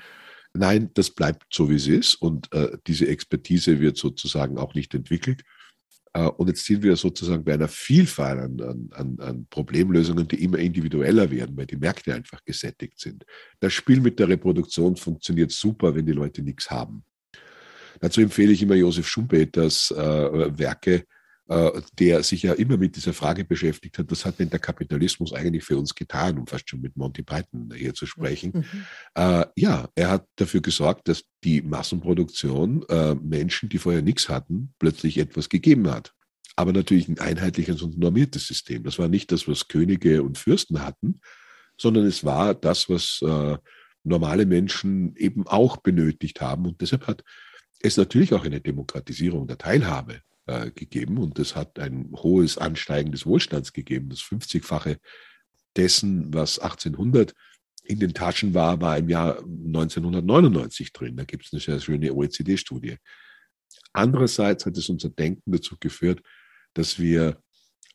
[0.53, 4.93] Nein, das bleibt so, wie es ist und äh, diese Expertise wird sozusagen auch nicht
[4.93, 5.43] entwickelt.
[6.13, 10.59] Äh, und jetzt sind wir sozusagen bei einer Vielfalt an, an, an, Problemlösungen, die immer
[10.59, 13.25] individueller werden, weil die Märkte einfach gesättigt sind.
[13.59, 17.03] Das Spiel mit der Reproduktion funktioniert super, wenn die Leute nichts haben.
[17.99, 21.03] Dazu empfehle ich immer Josef Schumpeters äh, Werke, äh,
[21.47, 25.63] der sich ja immer mit dieser Frage beschäftigt hat, was hat denn der Kapitalismus eigentlich
[25.63, 28.51] für uns getan, um fast schon mit Monty Python hier zu sprechen.
[28.55, 28.85] Mhm.
[29.13, 34.73] Äh, ja, er hat dafür gesorgt, dass die Massenproduktion äh, Menschen, die vorher nichts hatten,
[34.79, 36.13] plötzlich etwas gegeben hat.
[36.55, 38.83] Aber natürlich ein einheitliches und normiertes System.
[38.83, 41.19] Das war nicht das, was Könige und Fürsten hatten,
[41.79, 43.57] sondern es war das, was äh,
[44.03, 46.65] normale Menschen eben auch benötigt haben.
[46.65, 47.23] Und deshalb hat
[47.81, 53.11] es natürlich auch eine Demokratisierung der Teilhabe äh, gegeben und das hat ein hohes Ansteigen
[53.11, 54.09] des Wohlstands gegeben.
[54.09, 54.97] Das 50-fache
[55.75, 57.33] dessen, was 1800
[57.83, 61.17] in den Taschen war, war im Jahr 1999 drin.
[61.17, 62.97] Da gibt es eine sehr schöne OECD-Studie.
[63.93, 66.21] Andererseits hat es unser Denken dazu geführt,
[66.73, 67.41] dass wir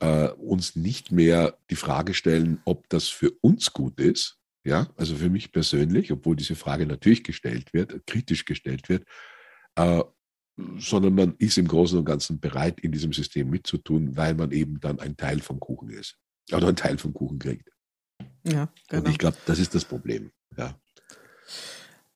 [0.01, 4.39] äh, uns nicht mehr die Frage stellen, ob das für uns gut ist.
[4.63, 9.05] Ja, also für mich persönlich, obwohl diese Frage natürlich gestellt wird, kritisch gestellt wird,
[9.77, 10.03] äh,
[10.79, 14.81] sondern man ist im Großen und Ganzen bereit, in diesem System mitzutun, weil man eben
[14.81, 16.17] dann ein Teil vom Kuchen ist
[16.53, 17.71] oder ein Teil vom Kuchen kriegt.
[18.45, 19.03] Ja, genau.
[19.03, 20.31] Und ich glaube, das ist das Problem.
[20.57, 20.75] Ja.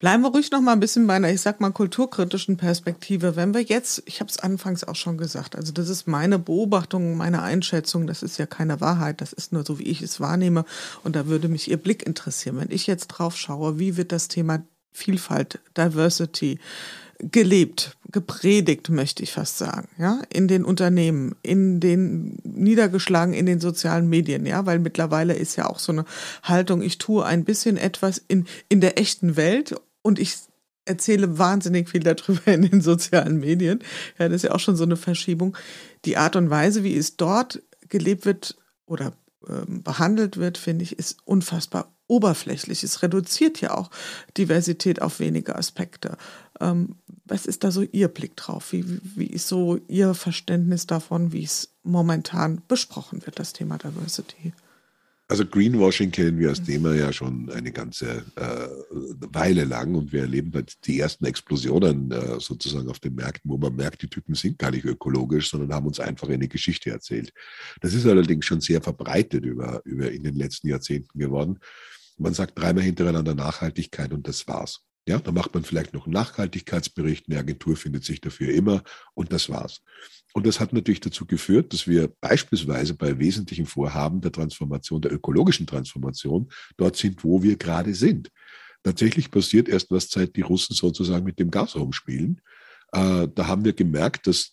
[0.00, 3.36] Bleiben wir ruhig noch mal ein bisschen bei einer, ich sag mal, kulturkritischen Perspektive.
[3.36, 7.16] Wenn wir jetzt, ich habe es anfangs auch schon gesagt, also das ist meine Beobachtung,
[7.16, 10.66] meine Einschätzung, das ist ja keine Wahrheit, das ist nur so, wie ich es wahrnehme.
[11.04, 12.58] Und da würde mich Ihr Blick interessieren.
[12.58, 16.58] Wenn ich jetzt drauf schaue, wie wird das Thema Vielfalt, Diversity,
[17.18, 23.60] gelebt, gepredigt, möchte ich fast sagen, ja, in den Unternehmen, in den niedergeschlagen in den
[23.60, 26.04] sozialen Medien, ja, weil mittlerweile ist ja auch so eine
[26.42, 30.36] Haltung, ich tue ein bisschen etwas in, in der echten Welt und ich
[30.84, 33.80] erzähle wahnsinnig viel darüber in den sozialen Medien.
[34.18, 35.56] Ja, das ist ja auch schon so eine Verschiebung.
[36.04, 39.12] Die Art und Weise, wie es dort gelebt wird oder
[39.48, 42.82] ähm, behandelt wird, finde ich, ist unfassbar oberflächlich.
[42.82, 43.90] Es reduziert ja auch
[44.36, 46.16] Diversität auf wenige Aspekte.
[46.60, 48.72] Ähm, was ist da so Ihr Blick drauf?
[48.72, 54.52] Wie, wie ist so Ihr Verständnis davon, wie es momentan besprochen wird, das Thema Diversity?
[55.26, 58.68] Also Greenwashing kennen wir als Thema ja schon eine ganze äh,
[59.32, 60.52] Weile lang und wir erleben
[60.84, 64.70] die ersten Explosionen äh, sozusagen auf den Märkten, wo man merkt, die Typen sind gar
[64.70, 67.32] nicht ökologisch, sondern haben uns einfach eine Geschichte erzählt.
[67.80, 71.58] Das ist allerdings schon sehr verbreitet über, über in den letzten Jahrzehnten geworden.
[72.18, 74.82] Man sagt dreimal hintereinander Nachhaltigkeit und das war's.
[75.06, 79.32] Ja, da macht man vielleicht noch einen Nachhaltigkeitsbericht, eine Agentur findet sich dafür immer und
[79.32, 79.82] das war's.
[80.32, 85.12] Und das hat natürlich dazu geführt, dass wir beispielsweise bei wesentlichen Vorhaben der Transformation, der
[85.12, 88.30] ökologischen Transformation, dort sind, wo wir gerade sind.
[88.82, 92.40] Tatsächlich passiert erst was, seit die Russen sozusagen mit dem Gas rumspielen.
[92.94, 94.52] Äh, da haben wir gemerkt, dass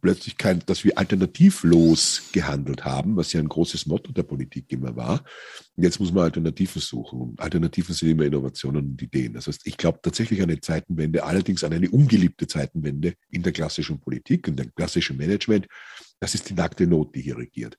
[0.00, 4.94] plötzlich kein, dass wir alternativlos gehandelt haben, was ja ein großes Motto der Politik immer
[4.94, 5.24] war.
[5.76, 7.34] Jetzt muss man Alternativen suchen.
[7.38, 9.32] Alternativen sind immer Innovationen und Ideen.
[9.32, 13.52] Das heißt, ich glaube tatsächlich an eine Zeitenwende, allerdings an eine ungeliebte Zeitenwende in der
[13.52, 15.66] klassischen Politik, in dem klassischen Management.
[16.20, 17.76] Das ist die nackte Not, die hier regiert.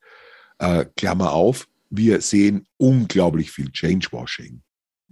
[0.59, 4.61] Äh, Klammer auf, wir sehen unglaublich viel Changewashing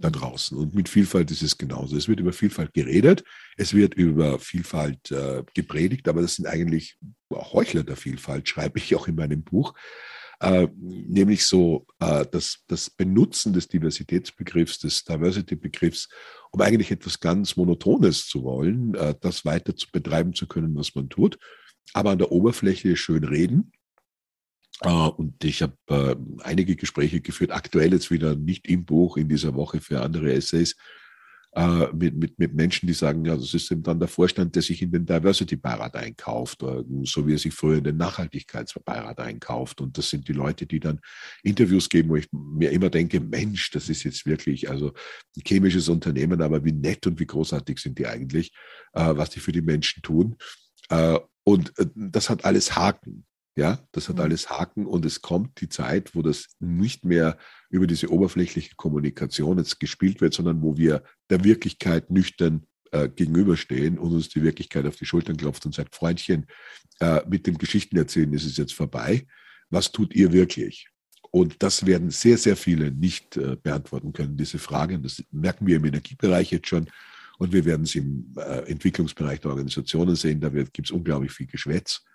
[0.00, 0.56] da draußen.
[0.56, 1.96] Und mit Vielfalt ist es genauso.
[1.96, 3.22] Es wird über Vielfalt geredet,
[3.56, 6.96] es wird über Vielfalt äh, gepredigt, aber das sind eigentlich
[7.32, 9.74] Heuchler der Vielfalt, schreibe ich auch in meinem Buch.
[10.40, 16.08] Äh, nämlich so äh, das, das Benutzen des Diversitätsbegriffs, des Diversity-Begriffs,
[16.50, 20.94] um eigentlich etwas ganz Monotones zu wollen, äh, das weiter zu betreiben zu können, was
[20.94, 21.38] man tut,
[21.92, 23.72] aber an der Oberfläche schön reden
[24.82, 29.54] Und ich habe äh, einige Gespräche geführt, aktuell jetzt wieder nicht im Buch, in dieser
[29.54, 30.74] Woche für andere Essays,
[31.52, 34.62] äh, mit, mit, mit Menschen, die sagen, ja, das ist eben dann der Vorstand, der
[34.62, 39.80] sich in den Diversity-Beirat einkauft, äh, so wie er sich früher in den Nachhaltigkeitsbeirat einkauft.
[39.80, 41.00] Und das sind die Leute, die dann
[41.42, 44.92] Interviews geben, wo ich mir immer denke, Mensch, das ist jetzt wirklich, also
[45.36, 48.52] ein chemisches Unternehmen, aber wie nett und wie großartig sind die eigentlich,
[48.92, 50.36] äh, was die für die Menschen tun.
[50.88, 53.26] Äh, und äh, das hat alles Haken.
[53.60, 54.22] Ja, das hat mhm.
[54.22, 57.36] alles Haken und es kommt die Zeit, wo das nicht mehr
[57.68, 63.98] über diese oberflächliche Kommunikation jetzt gespielt wird, sondern wo wir der Wirklichkeit nüchtern äh, gegenüberstehen
[63.98, 66.46] und uns die Wirklichkeit auf die Schultern klopft und sagt, Freundchen,
[67.00, 69.26] äh, mit dem Geschichtenerzählen ist es jetzt vorbei.
[69.68, 70.88] Was tut ihr wirklich?
[71.30, 75.02] Und das werden sehr, sehr viele nicht äh, beantworten können, diese Fragen.
[75.02, 76.86] Das merken wir im Energiebereich jetzt schon.
[77.36, 80.40] Und wir werden es im äh, Entwicklungsbereich der Organisationen sehen.
[80.40, 82.06] Da gibt es unglaublich viel Geschwätz.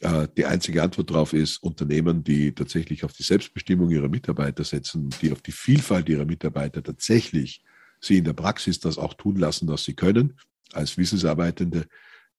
[0.00, 5.10] Äh, die einzige Antwort darauf ist Unternehmen, die tatsächlich auf die Selbstbestimmung ihrer Mitarbeiter setzen,
[5.20, 7.62] die auf die Vielfalt ihrer Mitarbeiter tatsächlich
[8.00, 10.38] sie in der Praxis das auch tun lassen, was sie können,
[10.72, 11.86] als Wissensarbeitende,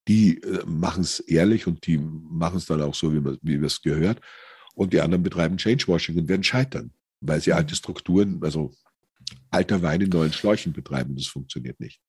[0.08, 3.80] die äh, machen es ehrlich und die machen es dann auch so, wie, wie es
[3.80, 4.20] gehört.
[4.74, 8.72] Und die anderen betreiben Changewashing und werden scheitern, weil sie alte Strukturen, also
[9.50, 11.14] alter Wein in neuen Schläuchen betreiben.
[11.14, 12.00] Das funktioniert nicht.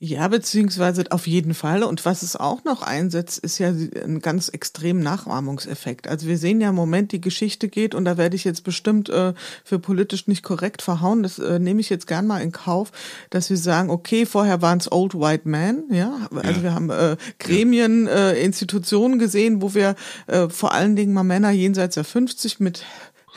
[0.00, 1.82] Ja, beziehungsweise auf jeden Fall.
[1.82, 6.06] Und was es auch noch einsetzt, ist ja ein ganz extremen Nachahmungseffekt.
[6.06, 9.08] Also wir sehen ja im Moment, die Geschichte geht und da werde ich jetzt bestimmt
[9.08, 9.34] äh,
[9.64, 11.24] für politisch nicht korrekt verhauen.
[11.24, 12.92] Das äh, nehme ich jetzt gern mal in Kauf,
[13.30, 16.28] dass wir sagen, okay, vorher waren es Old White Men, ja.
[16.32, 16.62] Also ja.
[16.62, 19.96] wir haben äh, Gremien, äh, Institutionen gesehen, wo wir
[20.28, 22.84] äh, vor allen Dingen mal Männer jenseits der 50 mit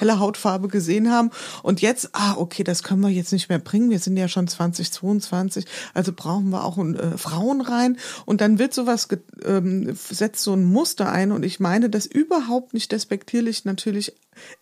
[0.02, 1.32] helle Hautfarbe gesehen haben.
[1.64, 3.90] Und jetzt, ah, okay, das können wir jetzt nicht mehr bringen.
[3.90, 7.98] Wir sind ja schon 2022, also brauchen wir auch äh, Frauen rein.
[8.26, 9.08] Und dann wird sowas,
[9.46, 11.32] ähm, setzt so ein Muster ein.
[11.32, 14.14] Und ich meine das überhaupt nicht despektierlich natürlich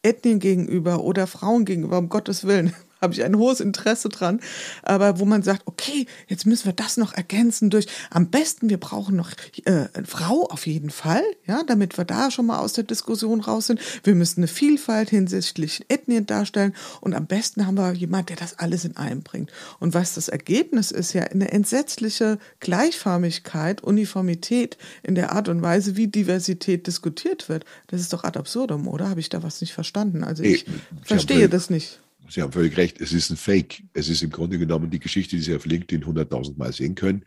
[0.04, 4.40] Ethnien gegenüber oder Frauen gegenüber, um Gottes Willen habe ich ein hohes Interesse dran,
[4.84, 8.80] aber wo man sagt, okay, jetzt müssen wir das noch ergänzen durch, am besten, wir
[8.80, 9.32] brauchen noch
[9.66, 13.42] äh, eine Frau auf jeden Fall, ja, damit wir da schon mal aus der Diskussion
[13.42, 13.80] raus sind.
[14.04, 18.60] Wir müssen eine Vielfalt hinsichtlich Ethnien darstellen und am besten haben wir jemand, der das
[18.60, 19.52] alles in einem bringt.
[19.80, 25.96] Und was das Ergebnis ist, ja eine entsetzliche Gleichförmigkeit, Uniformität in der Art und Weise,
[25.96, 27.66] wie Diversität diskutiert wird.
[27.88, 29.10] Das ist doch ad absurdum, oder?
[29.10, 30.24] Habe ich da was nicht verstanden?
[30.24, 32.00] Also ich, ich verstehe das nicht.
[32.30, 33.84] Sie haben völlig recht, es ist ein Fake.
[33.94, 37.26] Es ist im Grunde genommen die Geschichte, die Sie auf LinkedIn 100.000 Mal sehen können.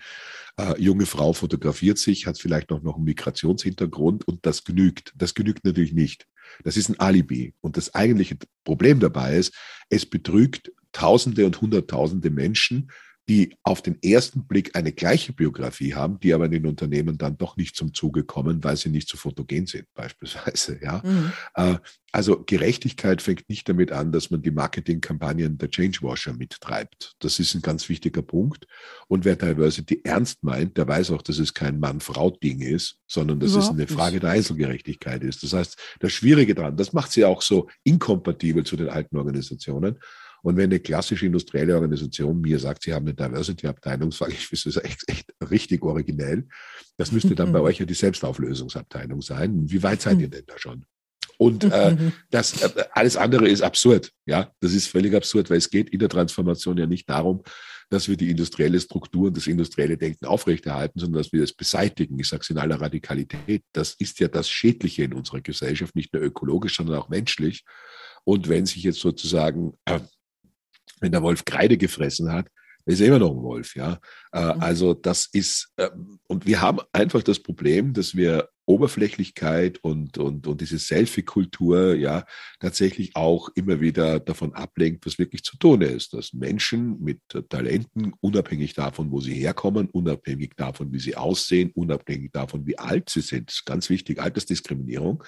[0.56, 5.12] Äh, junge Frau fotografiert sich, hat vielleicht noch, noch einen Migrationshintergrund und das genügt.
[5.16, 6.26] Das genügt natürlich nicht.
[6.62, 7.54] Das ist ein Alibi.
[7.60, 9.54] Und das eigentliche Problem dabei ist,
[9.88, 12.90] es betrügt Tausende und Hunderttausende Menschen,
[13.28, 17.38] die auf den ersten Blick eine gleiche Biografie haben, die aber in den Unternehmen dann
[17.38, 20.78] doch nicht zum Zuge kommen, weil sie nicht so fotogen sind, beispielsweise.
[20.82, 21.02] Ja?
[21.04, 21.32] Mhm.
[21.54, 21.76] Äh,
[22.14, 27.14] also Gerechtigkeit fängt nicht damit an, dass man die Marketingkampagnen der Changewasher mittreibt.
[27.20, 28.66] Das ist ein ganz wichtiger Punkt.
[29.08, 33.52] Und wer Diversity ernst meint, der weiß auch, dass es kein Mann-Frau-Ding ist, sondern dass
[33.52, 35.42] Überhaupt es eine Frage der Einzelgerechtigkeit ist.
[35.42, 39.98] Das heißt, das Schwierige daran, das macht sie auch so inkompatibel zu den alten Organisationen.
[40.42, 44.66] Und wenn eine klassische industrielle Organisation mir sagt, sie haben eine Diversity-Abteilung, sage ich, das
[44.66, 46.46] ist echt, echt richtig originell.
[46.96, 49.70] Das müsste dann bei euch ja die Selbstauflösungsabteilung sein.
[49.70, 50.84] Wie weit seid ihr denn da schon?
[51.38, 51.96] Und äh,
[52.30, 54.12] das äh, alles andere ist absurd.
[54.26, 57.42] Ja, das ist völlig absurd, weil es geht in der Transformation ja nicht darum,
[57.90, 62.18] dass wir die industrielle Struktur und das industrielle Denken aufrechterhalten, sondern dass wir das beseitigen.
[62.18, 63.64] Ich sage es in aller Radikalität.
[63.72, 67.64] Das ist ja das Schädliche in unserer Gesellschaft, nicht nur ökologisch, sondern auch menschlich.
[68.24, 70.00] Und wenn sich jetzt sozusagen äh,
[71.02, 72.46] wenn der Wolf Kreide gefressen hat,
[72.84, 73.98] ist er immer noch ein Wolf, ja.
[74.32, 74.60] Äh, mhm.
[74.60, 80.46] Also das ist, ähm, und wir haben einfach das Problem, dass wir Oberflächlichkeit und, und,
[80.46, 82.24] und diese Selfie-Kultur ja
[82.60, 86.14] tatsächlich auch immer wieder davon ablenkt, was wirklich zu tun ist.
[86.14, 92.32] Dass Menschen mit Talenten, unabhängig davon, wo sie herkommen, unabhängig davon, wie sie aussehen, unabhängig
[92.32, 95.22] davon, wie alt sie sind, das ist ganz wichtig, Altersdiskriminierung,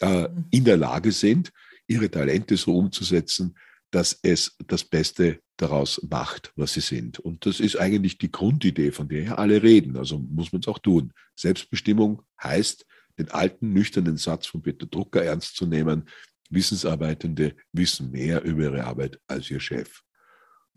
[0.00, 0.46] äh, mhm.
[0.50, 1.52] in der Lage sind,
[1.86, 3.54] ihre Talente so umzusetzen,
[3.90, 7.18] dass es das Beste daraus macht, was sie sind.
[7.18, 9.96] Und das ist eigentlich die Grundidee, von der ja alle reden.
[9.96, 11.12] Also muss man es auch tun.
[11.34, 12.86] Selbstbestimmung heißt,
[13.18, 16.08] den alten, nüchternen Satz von Peter Drucker ernst zu nehmen.
[16.50, 20.02] Wissensarbeitende wissen mehr über ihre Arbeit als ihr Chef.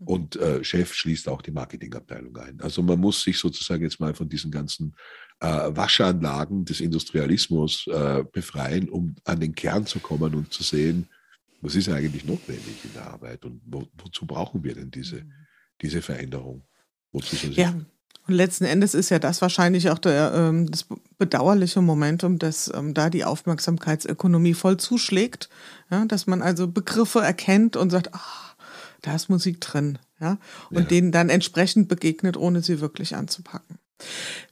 [0.04, 2.60] Und äh, Chef schließt auch die Marketingabteilung ein.
[2.60, 4.96] Also man muss sich sozusagen jetzt mal von diesen ganzen
[5.38, 11.08] äh, Waschanlagen des Industrialismus äh, befreien, um an den Kern zu kommen und zu sehen,
[11.62, 15.32] was ist eigentlich notwendig in der Arbeit und wo, wozu brauchen wir denn diese, mhm.
[15.80, 16.62] diese Veränderung?
[17.12, 17.74] Wozu soll ja.
[18.28, 20.86] Und letzten Endes ist ja das wahrscheinlich auch der, ähm, das
[21.18, 25.48] bedauerliche Momentum, dass ähm, da die Aufmerksamkeitsökonomie voll zuschlägt,
[25.90, 28.54] ja, dass man also Begriffe erkennt und sagt, ah,
[29.00, 30.38] da ist Musik drin, ja,
[30.70, 30.88] und ja.
[30.88, 33.78] denen dann entsprechend begegnet, ohne sie wirklich anzupacken.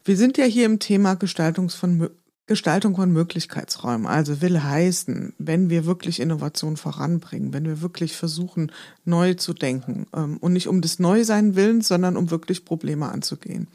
[0.04, 2.10] Wir sind ja hier im Thema Gestaltungs von,
[2.50, 4.08] Gestaltung von Möglichkeitsräumen.
[4.08, 8.72] Also will heißen, wenn wir wirklich Innovation voranbringen, wenn wir wirklich versuchen,
[9.04, 13.68] neu zu denken ähm, und nicht um des Neusein willens, sondern um wirklich Probleme anzugehen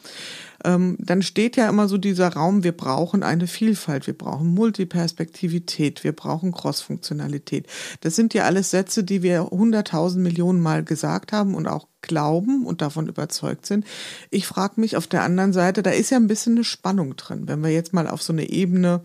[0.66, 6.04] ähm, dann steht ja immer so dieser Raum, wir brauchen eine Vielfalt, wir brauchen Multiperspektivität,
[6.04, 7.68] wir brauchen Crossfunktionalität.
[8.02, 12.66] Das sind ja alles Sätze, die wir hunderttausend Millionen Mal gesagt haben und auch glauben
[12.66, 13.86] und davon überzeugt sind.
[14.30, 17.48] Ich frage mich auf der anderen Seite, da ist ja ein bisschen eine Spannung drin.
[17.48, 19.02] Wenn wir jetzt mal auf so eine Ebene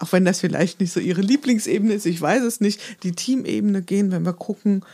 [0.00, 3.82] auch wenn das vielleicht nicht so ihre Lieblingsebene ist, ich weiß es nicht, die Teamebene
[3.82, 4.84] gehen, wenn wir gucken,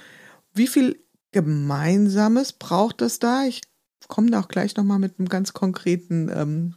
[0.54, 3.44] wie viel Gemeinsames braucht es da?
[3.44, 3.62] Ich
[4.08, 6.74] komme da auch gleich nochmal mit einem ganz konkreten ähm,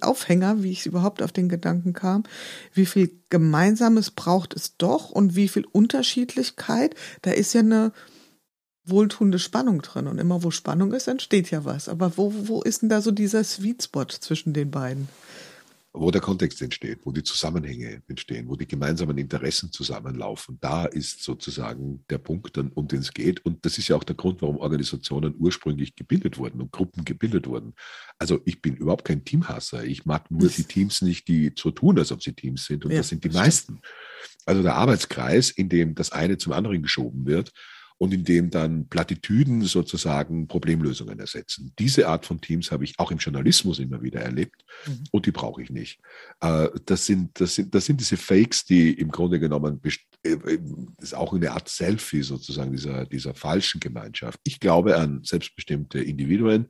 [0.00, 2.24] Aufhänger, wie ich überhaupt auf den Gedanken kam.
[2.72, 6.94] Wie viel Gemeinsames braucht es doch und wie viel Unterschiedlichkeit?
[7.22, 7.92] Da ist ja eine
[8.84, 10.06] wohltuende Spannung drin.
[10.06, 11.88] Und immer wo Spannung ist, entsteht ja was.
[11.88, 15.08] Aber wo, wo ist denn da so dieser Sweet Spot zwischen den beiden?
[15.92, 20.58] wo der Kontext entsteht, wo die Zusammenhänge entstehen, wo die gemeinsamen Interessen zusammenlaufen.
[20.60, 23.44] Da ist sozusagen der Punkt, um den es geht.
[23.44, 27.48] Und das ist ja auch der Grund, warum Organisationen ursprünglich gebildet wurden und Gruppen gebildet
[27.48, 27.74] wurden.
[28.18, 29.84] Also ich bin überhaupt kein Teamhasser.
[29.84, 32.84] Ich mag nur die Teams nicht, die so tun, als ob sie Teams sind.
[32.84, 33.80] Und ja, das sind die meisten.
[34.46, 37.52] Also der Arbeitskreis, in dem das eine zum anderen geschoben wird,
[38.00, 41.74] und in dem dann Plattitüden sozusagen Problemlösungen ersetzen.
[41.78, 45.04] Diese Art von Teams habe ich auch im Journalismus immer wieder erlebt mhm.
[45.10, 46.00] und die brauche ich nicht.
[46.40, 49.82] Äh, das sind, das, sind, das sind diese Fakes, die im Grunde genommen,
[50.24, 50.58] äh, äh,
[50.96, 54.40] das ist auch eine Art Selfie sozusagen dieser, dieser falschen Gemeinschaft.
[54.44, 56.68] Ich glaube an selbstbestimmte Individuen,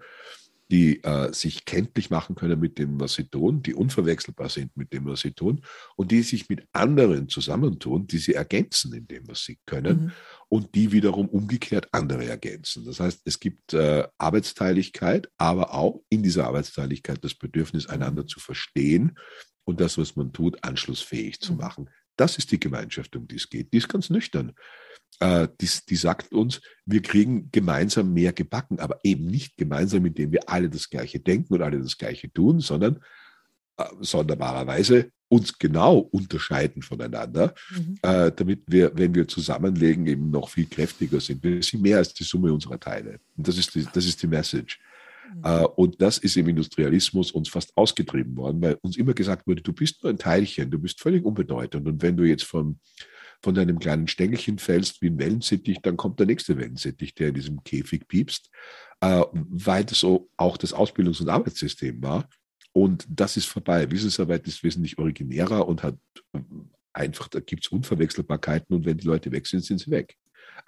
[0.70, 4.92] die äh, sich kenntlich machen können mit dem, was sie tun, die unverwechselbar sind mit
[4.92, 5.62] dem, was sie tun
[5.96, 10.12] und die sich mit anderen zusammentun, die sie ergänzen in dem, was sie können mhm.
[10.48, 12.84] und die wiederum umgekehrt andere ergänzen.
[12.84, 18.38] Das heißt, es gibt äh, Arbeitsteiligkeit, aber auch in dieser Arbeitsteiligkeit das Bedürfnis, einander zu
[18.38, 19.18] verstehen
[19.64, 21.58] und das, was man tut, anschlussfähig zu mhm.
[21.58, 21.90] machen.
[22.20, 23.72] Das ist die Gemeinschaft, um die es geht.
[23.72, 24.52] Die ist ganz nüchtern
[25.20, 30.32] äh, die, die sagt uns, wir kriegen gemeinsam mehr gebacken, aber eben nicht gemeinsam, indem
[30.32, 33.00] wir alle das Gleiche denken und alle das Gleiche tun, sondern
[33.76, 37.98] äh, sonderbarerweise uns genau unterscheiden voneinander, mhm.
[38.02, 41.44] äh, damit wir, wenn wir zusammenlegen, eben noch viel kräftiger sind.
[41.44, 43.20] Wir sind mehr als die Summe unserer Teile.
[43.36, 44.80] Und das ist die, das ist die Message.
[45.42, 49.62] Äh, und das ist im Industrialismus uns fast ausgetrieben worden, weil uns immer gesagt wurde,
[49.62, 51.86] du bist nur ein Teilchen, du bist völlig unbedeutend.
[51.86, 52.78] Und wenn du jetzt vom
[53.42, 57.34] von deinem kleinen Stängelchen fällst wie ein Wellensittich, dann kommt der nächste Wellensittich, der in
[57.34, 58.50] diesem Käfig piepst,
[59.00, 62.28] äh, weil das so auch das Ausbildungs- und Arbeitssystem war.
[62.72, 63.90] Und das ist vorbei.
[63.90, 65.96] Wissensarbeit ist wesentlich originärer und hat
[66.32, 66.40] äh,
[66.92, 70.16] einfach, da gibt es Unverwechselbarkeiten und wenn die Leute weg sind, sind sie weg.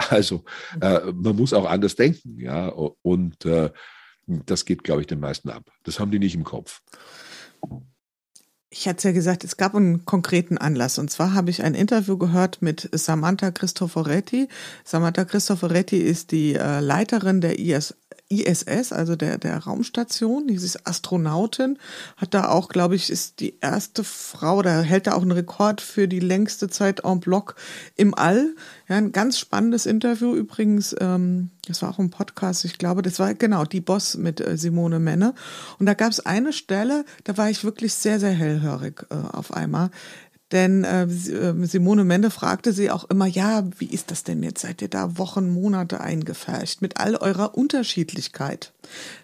[0.08, 0.44] Also
[0.80, 2.68] äh, man muss auch anders denken, ja.
[2.68, 3.70] Und äh,
[4.26, 5.70] das geht, glaube ich, den meisten ab.
[5.82, 6.80] Das haben die nicht im Kopf
[8.72, 10.98] ich hatte es ja gesagt, es gab einen konkreten Anlass.
[10.98, 14.48] Und zwar habe ich ein Interview gehört mit Samantha Cristoforetti.
[14.82, 17.94] Samantha Cristoforetti ist die äh, Leiterin der IS,
[18.40, 20.46] ISS, also der, der Raumstation.
[20.46, 21.78] Die ist Astronautin,
[22.16, 25.80] hat da auch, glaube ich, ist die erste Frau, oder hält da auch einen Rekord
[25.80, 27.56] für die längste Zeit en bloc
[27.96, 28.54] im All.
[28.88, 30.94] Ja, ein ganz spannendes Interview übrigens.
[31.00, 34.56] Ähm, das war auch ein Podcast, ich glaube, das war genau die Boss mit äh,
[34.56, 35.34] Simone Menne.
[35.78, 39.52] Und da gab es eine Stelle, da war ich wirklich sehr, sehr hellhörig äh, auf
[39.52, 39.90] einmal.
[40.52, 44.60] Denn äh, äh, Simone Mende fragte sie auch immer, ja, wie ist das denn jetzt?
[44.60, 48.72] Seid ihr da Wochen, Monate eingefärcht mit all eurer Unterschiedlichkeit,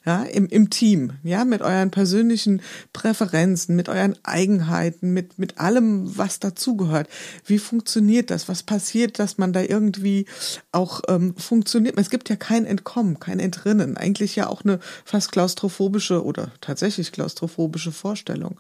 [0.07, 2.63] ja, im, im Team, ja, mit euren persönlichen
[2.95, 7.09] Präferenzen, mit euren Eigenheiten, mit, mit allem, was dazugehört.
[7.45, 8.49] Wie funktioniert das?
[8.49, 10.25] Was passiert, dass man da irgendwie
[10.73, 11.99] auch ähm, funktioniert?
[11.99, 13.99] Es gibt ja kein Entkommen, kein Entrinnen.
[13.99, 18.57] Eigentlich ja auch eine fast klaustrophobische oder tatsächlich klaustrophobische Vorstellung.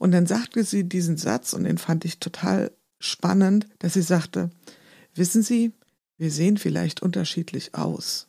[0.00, 4.48] Und dann sagte sie diesen Satz, und den fand ich total spannend, dass sie sagte,
[5.14, 5.72] wissen Sie,
[6.16, 8.26] wir sehen vielleicht unterschiedlich aus,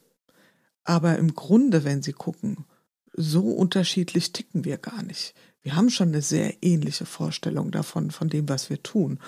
[0.83, 2.65] aber im Grunde, wenn Sie gucken,
[3.13, 5.33] so unterschiedlich ticken wir gar nicht.
[5.61, 9.11] Wir haben schon eine sehr ähnliche Vorstellung davon, von dem, was wir tun.
[9.11, 9.19] Und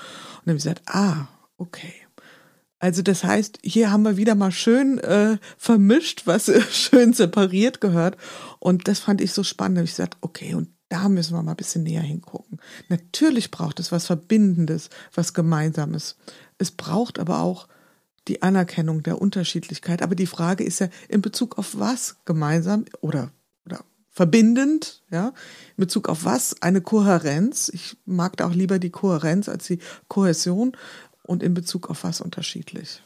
[0.44, 1.94] dann habe ich gesagt, ah, okay.
[2.80, 8.18] Also das heißt, hier haben wir wieder mal schön äh, vermischt, was schön separiert gehört.
[8.60, 9.78] Und das fand ich so spannend.
[9.78, 12.62] Da habe ich gesagt, okay, und da müssen wir mal ein bisschen näher hingucken.
[12.88, 16.18] Natürlich braucht es was Verbindendes, was Gemeinsames.
[16.60, 17.68] Es braucht aber auch
[18.28, 20.04] die Anerkennung der Unterschiedlichkeit.
[20.04, 23.32] Aber die Frage ist ja in Bezug auf was gemeinsam oder,
[23.66, 25.30] oder verbindend, ja,
[25.76, 26.62] in Bezug auf was?
[26.62, 27.70] Eine Kohärenz.
[27.74, 29.80] Ich mag da auch lieber die Kohärenz als die
[30.10, 30.78] Kohäsion
[31.24, 33.02] und in Bezug auf was unterschiedlich.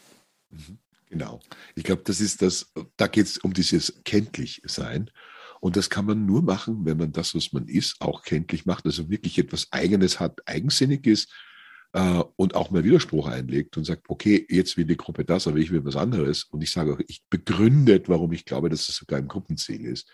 [0.49, 0.77] Mhm.
[1.09, 1.39] Genau.
[1.75, 5.09] Ich glaube, das ist das, da geht es um dieses kenntlich sein.
[5.59, 8.85] Und das kann man nur machen, wenn man das, was man ist, auch kenntlich macht,
[8.85, 11.31] also wirklich etwas Eigenes hat, eigensinnig ist
[11.93, 15.57] äh, und auch mal Widerspruch einlegt und sagt, okay, jetzt will die Gruppe das, aber
[15.57, 16.43] ich will was anderes.
[16.43, 20.09] Und ich sage auch, ich begründet, warum ich glaube, dass es sogar ein Gruppenziel ist.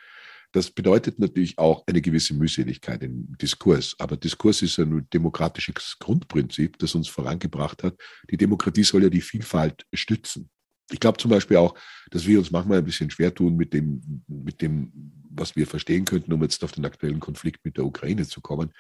[0.54, 3.96] Das bedeutet natürlich auch eine gewisse Mühseligkeit im Diskurs.
[3.98, 7.96] Aber Diskurs ist ein demokratisches Grundprinzip, das uns vorangebracht hat.
[8.30, 10.52] Die Demokratie soll ja die Vielfalt stützen.
[10.92, 11.76] Ich glaube zum Beispiel auch,
[12.12, 14.92] dass wir uns manchmal ein bisschen schwer tun mit dem, mit dem,
[15.30, 18.72] was wir verstehen könnten, um jetzt auf den aktuellen Konflikt mit der Ukraine zu kommen,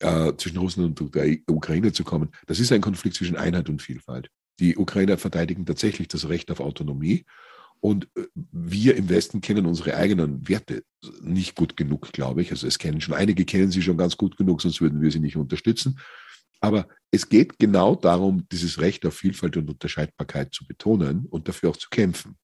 [0.00, 2.30] äh, zwischen Russland und der Ukraine zu kommen.
[2.46, 4.30] Das ist ein Konflikt zwischen Einheit und Vielfalt.
[4.58, 7.24] Die Ukrainer verteidigen tatsächlich das Recht auf Autonomie
[7.80, 10.84] und äh, wir im Westen kennen unsere eigenen Werte
[11.20, 12.50] nicht gut genug, glaube ich.
[12.50, 15.20] Also es kennen schon einige, kennen sie schon ganz gut genug, sonst würden wir sie
[15.20, 15.98] nicht unterstützen.
[16.60, 21.70] Aber es geht genau darum, dieses Recht auf Vielfalt und Unterscheidbarkeit zu betonen und dafür
[21.70, 22.36] auch zu kämpfen,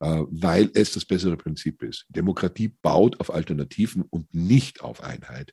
[0.00, 2.06] äh, weil es das bessere Prinzip ist.
[2.08, 5.52] Demokratie baut auf Alternativen und nicht auf Einheit.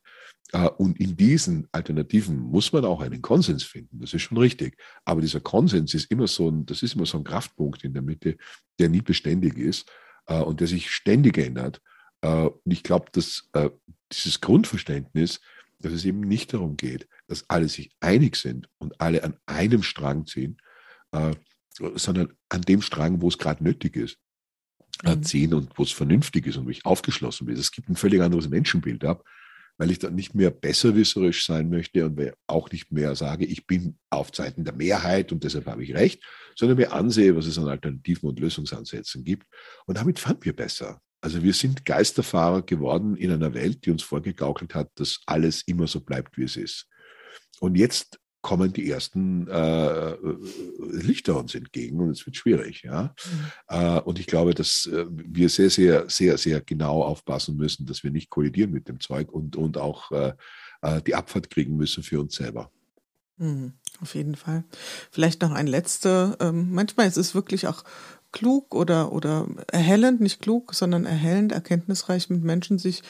[0.52, 4.00] Äh, und in diesen Alternativen muss man auch einen Konsens finden.
[4.00, 4.78] Das ist schon richtig.
[5.06, 8.04] Aber dieser Konsens ist immer so ein, das ist immer so ein Kraftpunkt in der
[8.04, 8.38] Mitte,
[8.80, 9.89] der nie beständig ist
[10.28, 11.82] äh, und der sich ständig ändert.
[12.22, 13.52] Und ich glaube, dass
[14.12, 15.41] dieses Grundverständnis,
[15.80, 19.84] dass es eben nicht darum geht, dass alle sich einig sind und alle an einem
[19.84, 20.58] Strang ziehen,
[21.96, 24.18] sondern an dem Strang, wo es gerade nötig ist,
[25.04, 25.24] mhm.
[25.24, 27.58] ziehen und wo es vernünftig ist und wo ich aufgeschlossen bin.
[27.58, 29.24] Es gibt ein völlig anderes Menschenbild ab
[29.78, 33.98] weil ich dann nicht mehr besserwisserisch sein möchte und auch nicht mehr sage, ich bin
[34.10, 36.24] auf Seiten der Mehrheit und deshalb habe ich recht,
[36.56, 39.46] sondern mir ansehe, was es an Alternativen und Lösungsansätzen gibt.
[39.86, 41.02] Und damit fahren wir besser.
[41.22, 45.88] Also wir sind Geisterfahrer geworden in einer Welt, die uns vorgegaukelt hat, dass alles immer
[45.88, 46.88] so bleibt, wie es ist.
[47.59, 50.18] Und jetzt kommen die ersten äh, äh,
[50.91, 52.84] Lichter uns entgegen und es wird schwierig.
[52.84, 53.16] Ja?
[53.26, 53.51] Mhm.
[53.70, 58.03] Äh, und ich glaube, dass äh, wir sehr, sehr, sehr, sehr genau aufpassen müssen, dass
[58.03, 60.34] wir nicht kollidieren mit dem Zeug und, und auch äh,
[60.84, 62.70] äh, die Abfahrt kriegen müssen für uns selber.
[63.38, 64.63] Mhm, auf jeden Fall.
[65.09, 66.38] Vielleicht noch ein letzter.
[66.39, 67.84] Ähm, manchmal ist es wirklich auch
[68.36, 73.02] klug oder, oder erhellend, nicht klug, sondern erhellend, erkenntnisreich mit Menschen sich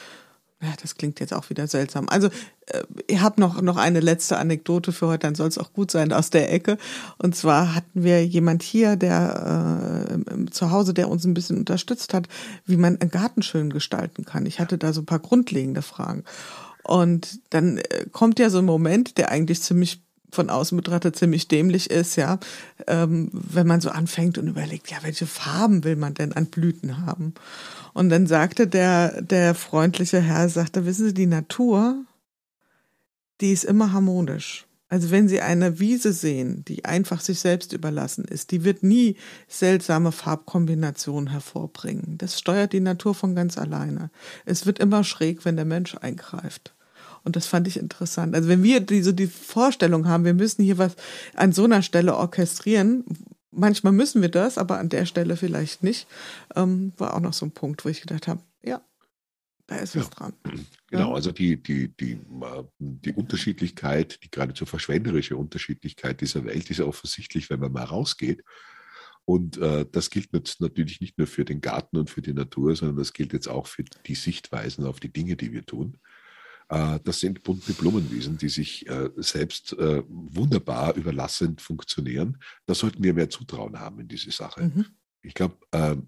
[0.62, 2.08] ja, das klingt jetzt auch wieder seltsam.
[2.08, 2.28] Also,
[2.66, 5.90] äh, ich habe noch, noch eine letzte Anekdote für heute, dann soll es auch gut
[5.90, 6.78] sein aus der Ecke.
[7.18, 12.14] Und zwar hatten wir jemand hier, der äh, zu Hause, der uns ein bisschen unterstützt
[12.14, 12.28] hat,
[12.64, 14.46] wie man einen Garten schön gestalten kann.
[14.46, 16.24] Ich hatte da so ein paar grundlegende Fragen.
[16.82, 21.48] Und dann äh, kommt ja so ein Moment, der eigentlich ziemlich von außen betrachtet ziemlich
[21.48, 22.38] dämlich ist, ja,
[22.86, 27.06] ähm, wenn man so anfängt und überlegt, ja, welche Farben will man denn an Blüten
[27.06, 27.34] haben?
[27.92, 32.04] Und dann sagte der, der freundliche Herr, sagte, wissen Sie, die Natur,
[33.40, 34.66] die ist immer harmonisch.
[34.88, 39.16] Also wenn Sie eine Wiese sehen, die einfach sich selbst überlassen ist, die wird nie
[39.48, 42.18] seltsame Farbkombinationen hervorbringen.
[42.18, 44.10] Das steuert die Natur von ganz alleine.
[44.44, 46.75] Es wird immer schräg, wenn der Mensch eingreift.
[47.26, 48.34] Und das fand ich interessant.
[48.34, 50.96] Also wenn wir diese die Vorstellung haben, wir müssen hier was
[51.34, 53.04] an so einer Stelle orchestrieren,
[53.56, 56.06] Manchmal müssen wir das, aber an der Stelle vielleicht nicht.
[56.54, 58.82] Ähm, war auch noch so ein Punkt, wo ich gedacht habe, ja,
[59.66, 60.10] da ist was ja.
[60.10, 60.32] dran.
[60.88, 61.14] Genau, ja.
[61.16, 62.20] also die, die, die,
[62.78, 68.44] die Unterschiedlichkeit, die geradezu verschwenderische Unterschiedlichkeit dieser Welt ist ja offensichtlich, wenn man mal rausgeht.
[69.24, 72.98] Und äh, das gilt natürlich nicht nur für den Garten und für die Natur, sondern
[72.98, 75.98] das gilt jetzt auch für die Sichtweisen auf die Dinge, die wir tun.
[76.68, 82.38] Äh, das sind bunte Blumenwiesen, die sich äh, selbst äh, wunderbar überlassend funktionieren.
[82.66, 84.64] Da sollten wir mehr Zutrauen haben in diese Sache.
[84.64, 84.86] Mhm.
[85.22, 85.56] Ich glaube,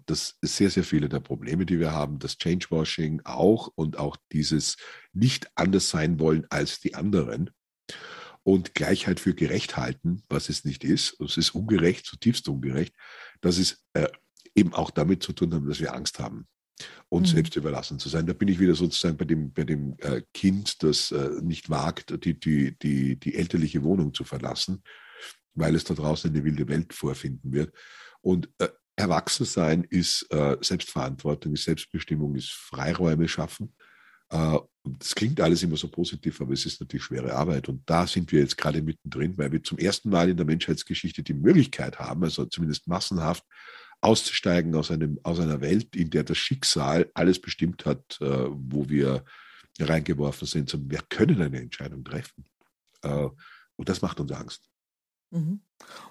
[0.05, 4.77] dass sehr, sehr viele der Probleme, die wir haben, das Changewashing auch und auch dieses
[5.11, 7.49] nicht anders sein wollen als die anderen
[8.43, 11.19] und Gleichheit für gerecht halten, was es nicht ist.
[11.19, 12.95] Es ist ungerecht, zutiefst ungerecht.
[13.41, 13.83] dass es
[14.55, 16.47] eben auch damit zu tun haben, dass wir Angst haben
[17.09, 17.27] und mhm.
[17.27, 18.25] selbst überlassen zu sein.
[18.25, 22.23] Da bin ich wieder sozusagen bei dem, bei dem äh, Kind, das äh, nicht wagt,
[22.23, 24.83] die, die, die, die elterliche Wohnung zu verlassen,
[25.53, 27.73] weil es da draußen eine wilde Welt vorfinden wird.
[28.21, 33.73] Und äh, Erwachsensein ist äh, Selbstverantwortung, ist Selbstbestimmung, ist Freiräume schaffen.
[34.29, 37.69] Äh, das klingt alles immer so positiv, aber es ist natürlich schwere Arbeit.
[37.69, 41.23] Und da sind wir jetzt gerade mittendrin, weil wir zum ersten Mal in der Menschheitsgeschichte
[41.23, 43.43] die Möglichkeit haben, also zumindest massenhaft,
[44.01, 48.89] auszusteigen aus, einem, aus einer Welt, in der das Schicksal alles bestimmt hat, äh, wo
[48.89, 49.23] wir
[49.79, 52.45] reingeworfen sind, sondern wir können eine Entscheidung treffen.
[53.01, 53.27] Äh,
[53.75, 54.69] und das macht uns Angst.
[55.31, 55.61] Mhm.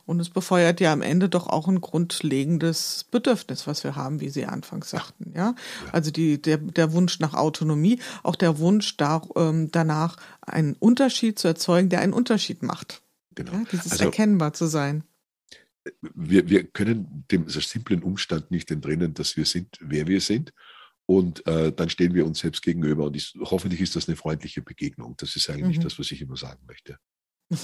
[0.06, 4.30] Und es befeuert ja am Ende doch auch ein grundlegendes Bedürfnis, was wir haben, wie
[4.30, 5.32] Sie anfangs sagten.
[5.34, 5.54] Ja,
[5.92, 11.38] also die, der, der Wunsch nach Autonomie, auch der Wunsch da, ähm, danach, einen Unterschied
[11.38, 13.02] zu erzeugen, der einen Unterschied macht.
[13.34, 13.52] Genau.
[13.52, 15.04] Ja, dieses also, erkennbar zu sein.
[16.14, 20.52] Wir, wir können dem simplen Umstand nicht entrinnen, dass wir sind, wer wir sind.
[21.06, 23.06] Und äh, dann stehen wir uns selbst gegenüber.
[23.06, 25.14] Und ich, hoffentlich ist das eine freundliche Begegnung.
[25.16, 25.82] Das ist eigentlich mhm.
[25.82, 26.98] das, was ich immer sagen möchte.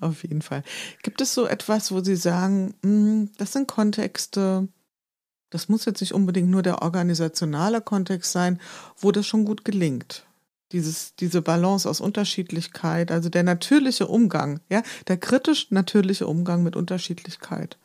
[0.00, 0.62] Auf jeden Fall.
[1.02, 4.68] Gibt es so etwas, wo Sie sagen, hm, das sind Kontexte,
[5.50, 8.60] das muss jetzt nicht unbedingt nur der organisationale Kontext sein,
[8.96, 10.26] wo das schon gut gelingt?
[10.72, 16.76] Dieses, diese Balance aus Unterschiedlichkeit, also der natürliche Umgang, ja, der kritisch natürliche Umgang mit
[16.76, 17.78] Unterschiedlichkeit.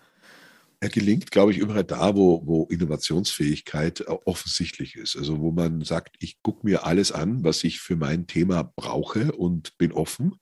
[0.79, 5.17] Er gelingt, glaube ich, überall da, wo, wo Innovationsfähigkeit offensichtlich ist.
[5.17, 9.31] Also wo man sagt, ich gucke mir alles an, was ich für mein Thema brauche
[9.31, 10.35] und bin offen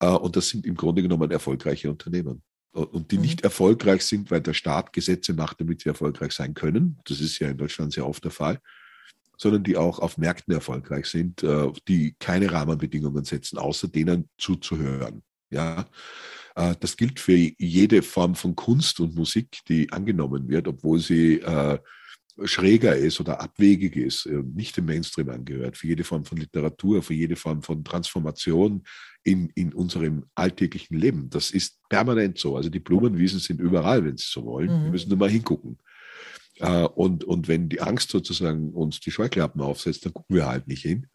[0.00, 2.42] äh, und das sind im Grunde genommen erfolgreiche Unternehmen.
[2.72, 3.22] Und die mhm.
[3.22, 7.00] nicht erfolgreich sind, weil der Staat Gesetze macht, damit sie erfolgreich sein können.
[7.04, 8.60] Das ist ja in Deutschland sehr oft der Fall.
[9.40, 15.22] Sondern die auch auf Märkten erfolgreich sind, äh, die keine Rahmenbedingungen setzen, außer denen zuzuhören.
[15.50, 15.86] Ja,
[16.56, 21.40] äh, das gilt für jede Form von Kunst und Musik, die angenommen wird, obwohl sie
[22.44, 27.02] schräger ist oder abwegig ist, äh, nicht dem Mainstream angehört, für jede Form von Literatur,
[27.02, 28.82] für jede Form von Transformation
[29.22, 31.28] in, in unserem alltäglichen Leben.
[31.30, 32.56] Das ist permanent so.
[32.56, 34.68] Also die Blumenwiesen sind überall, wenn Sie so wollen.
[34.68, 34.84] Mhm.
[34.84, 35.78] Wir müssen nur mal hingucken.
[36.60, 40.68] Äh, und, und wenn die Angst sozusagen uns die Scheuklappen aufsetzt, dann gucken wir halt
[40.68, 41.08] nicht hin.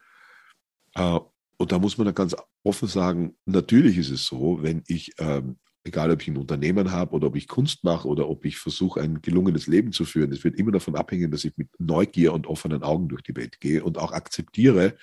[0.94, 1.20] Äh,
[1.58, 5.56] und da muss man dann ganz offen sagen, natürlich ist es so, wenn ich ähm,
[5.86, 9.00] egal ob ich ein Unternehmen habe oder ob ich Kunst mache oder ob ich versuche,
[9.00, 10.32] ein gelungenes Leben zu führen.
[10.32, 13.60] Es wird immer davon abhängen, dass ich mit Neugier und offenen Augen durch die Welt
[13.60, 14.96] gehe und auch akzeptiere,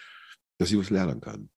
[0.58, 1.50] dass ich was lernen kann.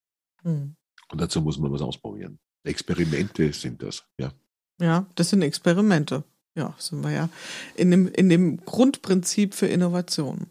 [0.43, 0.77] Mhm.
[1.11, 2.39] Und dazu muss man was ausprobieren.
[2.65, 4.33] Experimente sind das, ja.
[4.81, 6.25] Ja, das sind Experimente.
[6.57, 7.29] Ja, sind wir ja
[7.75, 10.47] in dem, in dem Grundprinzip für Innovation.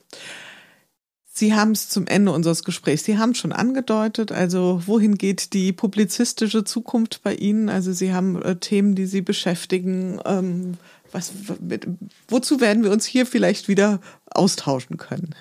[1.38, 3.04] Sie haben es zum Ende unseres Gesprächs.
[3.04, 7.68] Sie haben schon angedeutet, also wohin geht die publizistische Zukunft bei Ihnen?
[7.68, 10.22] Also Sie haben äh, Themen, die Sie beschäftigen.
[10.24, 10.78] Ähm,
[11.12, 11.88] was, mit,
[12.30, 15.36] wozu werden wir uns hier vielleicht wieder austauschen können?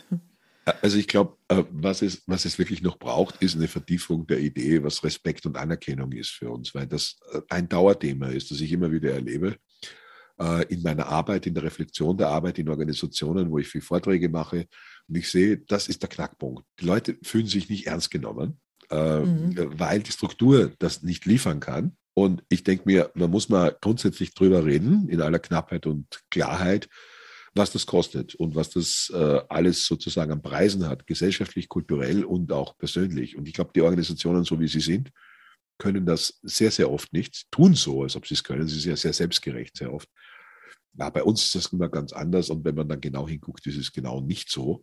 [0.81, 4.41] Also ich glaube, äh, was, es, was es wirklich noch braucht, ist eine Vertiefung der
[4.41, 8.61] Idee, was Respekt und Anerkennung ist für uns, weil das äh, ein Dauerthema ist, das
[8.61, 9.59] ich immer wieder erlebe
[10.68, 14.66] in meiner Arbeit, in der Reflexion der Arbeit in Organisationen, wo ich viel Vorträge mache
[15.09, 16.64] und ich sehe, das ist der Knackpunkt.
[16.80, 18.61] Die Leute fühlen sich nicht ernst genommen,
[18.91, 19.78] äh, mhm.
[19.78, 21.97] weil die Struktur das nicht liefern kann.
[22.14, 26.89] Und ich denke mir, man muss mal grundsätzlich drüber reden, in aller Knappheit und Klarheit,
[27.55, 32.53] was das kostet und was das äh, alles sozusagen an Preisen hat, gesellschaftlich, kulturell und
[32.53, 33.37] auch persönlich.
[33.37, 35.11] Und ich glaube, die Organisationen, so wie sie sind,
[35.79, 38.66] können das sehr, sehr oft nicht, tun so, als ob sie es können.
[38.66, 40.09] Sie sind ja sehr selbstgerecht, sehr oft.
[40.95, 43.77] Ja, bei uns ist das immer ganz anders und wenn man dann genau hinguckt, ist
[43.77, 44.83] es genau nicht so.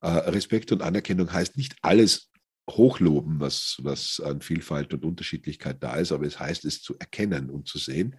[0.00, 2.30] Äh, Respekt und Anerkennung heißt nicht alles
[2.70, 7.50] hochloben, was, was an Vielfalt und Unterschiedlichkeit da ist, aber es heißt es zu erkennen
[7.50, 8.16] und zu sehen.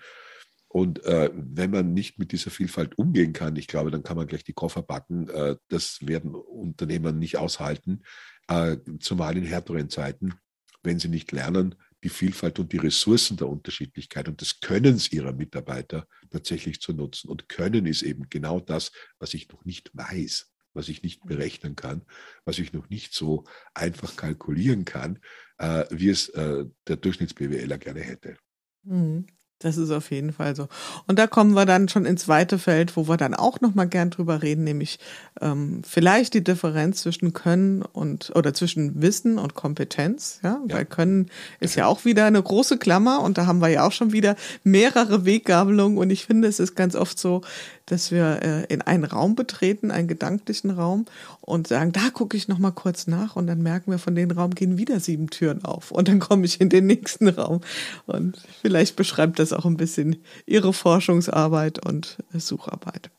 [0.68, 4.26] Und äh, wenn man nicht mit dieser Vielfalt umgehen kann, ich glaube, dann kann man
[4.26, 5.30] gleich die Koffer backen.
[5.30, 8.02] Äh, das werden Unternehmer nicht aushalten,
[8.48, 10.34] äh, zumal in härteren Zeiten,
[10.82, 15.32] wenn sie nicht lernen, die Vielfalt und die Ressourcen der Unterschiedlichkeit und des Könnens ihrer
[15.32, 17.30] Mitarbeiter tatsächlich zu nutzen.
[17.30, 21.76] Und Können ist eben genau das, was ich noch nicht weiß, was ich nicht berechnen
[21.76, 22.02] kann,
[22.46, 25.20] was ich noch nicht so einfach kalkulieren kann,
[25.58, 28.38] äh, wie es äh, der Durchschnitts-BWLer gerne hätte.
[29.64, 30.68] Das ist auf jeden Fall so.
[31.08, 33.88] Und da kommen wir dann schon ins zweite Feld, wo wir dann auch noch mal
[33.88, 35.00] gern drüber reden, nämlich
[35.42, 40.40] ähm, vielleicht die Differenz zwischen Können und oder zwischen Wissen und Kompetenz.
[40.44, 40.76] Ja, ja.
[40.76, 43.94] weil Können ist ja auch wieder eine große Klammer und da haben wir ja auch
[43.94, 47.42] schon wieder mehrere Weggabelungen und ich finde, es ist ganz oft so,
[47.86, 51.06] dass wir äh, in einen Raum betreten, einen gedanklichen Raum
[51.42, 54.32] und sagen, da gucke ich noch mal kurz nach und dann merken wir, von dem
[54.32, 57.62] Raum gehen wieder sieben Türen auf und dann komme ich in den nächsten Raum
[58.06, 63.10] und vielleicht beschreibt das auch ein bisschen Ihre Forschungsarbeit und Sucharbeit.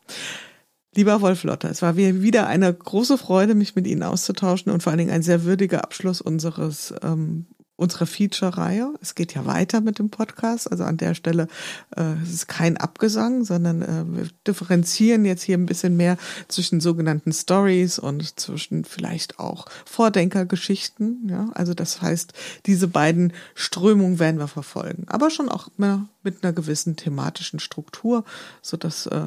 [0.97, 4.93] Lieber Wolf Lotter, es war wieder eine große Freude, mich mit Ihnen auszutauschen und vor
[4.93, 7.47] allen Dingen ein sehr würdiger Abschluss unseres ähm,
[7.77, 8.95] unserer Feature-Reihe.
[9.01, 10.71] Es geht ja weiter mit dem Podcast.
[10.71, 11.49] Also an der Stelle
[11.97, 16.17] äh, es ist kein Abgesang, sondern äh, wir differenzieren jetzt hier ein bisschen mehr
[16.49, 21.29] zwischen sogenannten Stories und zwischen vielleicht auch Vordenkergeschichten.
[21.29, 22.33] Ja, also das heißt,
[22.67, 28.25] diese beiden Strömungen werden wir verfolgen, aber schon auch mit einer gewissen thematischen Struktur,
[28.63, 29.27] so dass äh,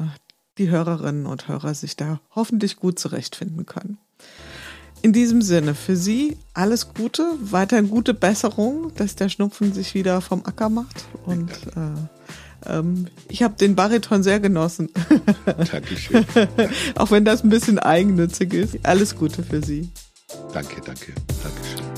[0.56, 3.98] die Hörerinnen und Hörer sich da hoffentlich gut zurechtfinden können.
[5.02, 10.20] In diesem Sinne, für Sie alles Gute, weiterhin gute Besserung, dass der Schnupfen sich wieder
[10.20, 12.08] vom Acker macht und äh,
[12.66, 14.90] Ähm, ich habe den Bariton sehr genossen.
[15.72, 16.24] Dankeschön.
[16.96, 18.78] Auch wenn das ein bisschen eigennützig ist.
[18.84, 19.90] Alles Gute für Sie.
[20.52, 21.12] Danke, danke.
[21.42, 21.97] Dankeschön.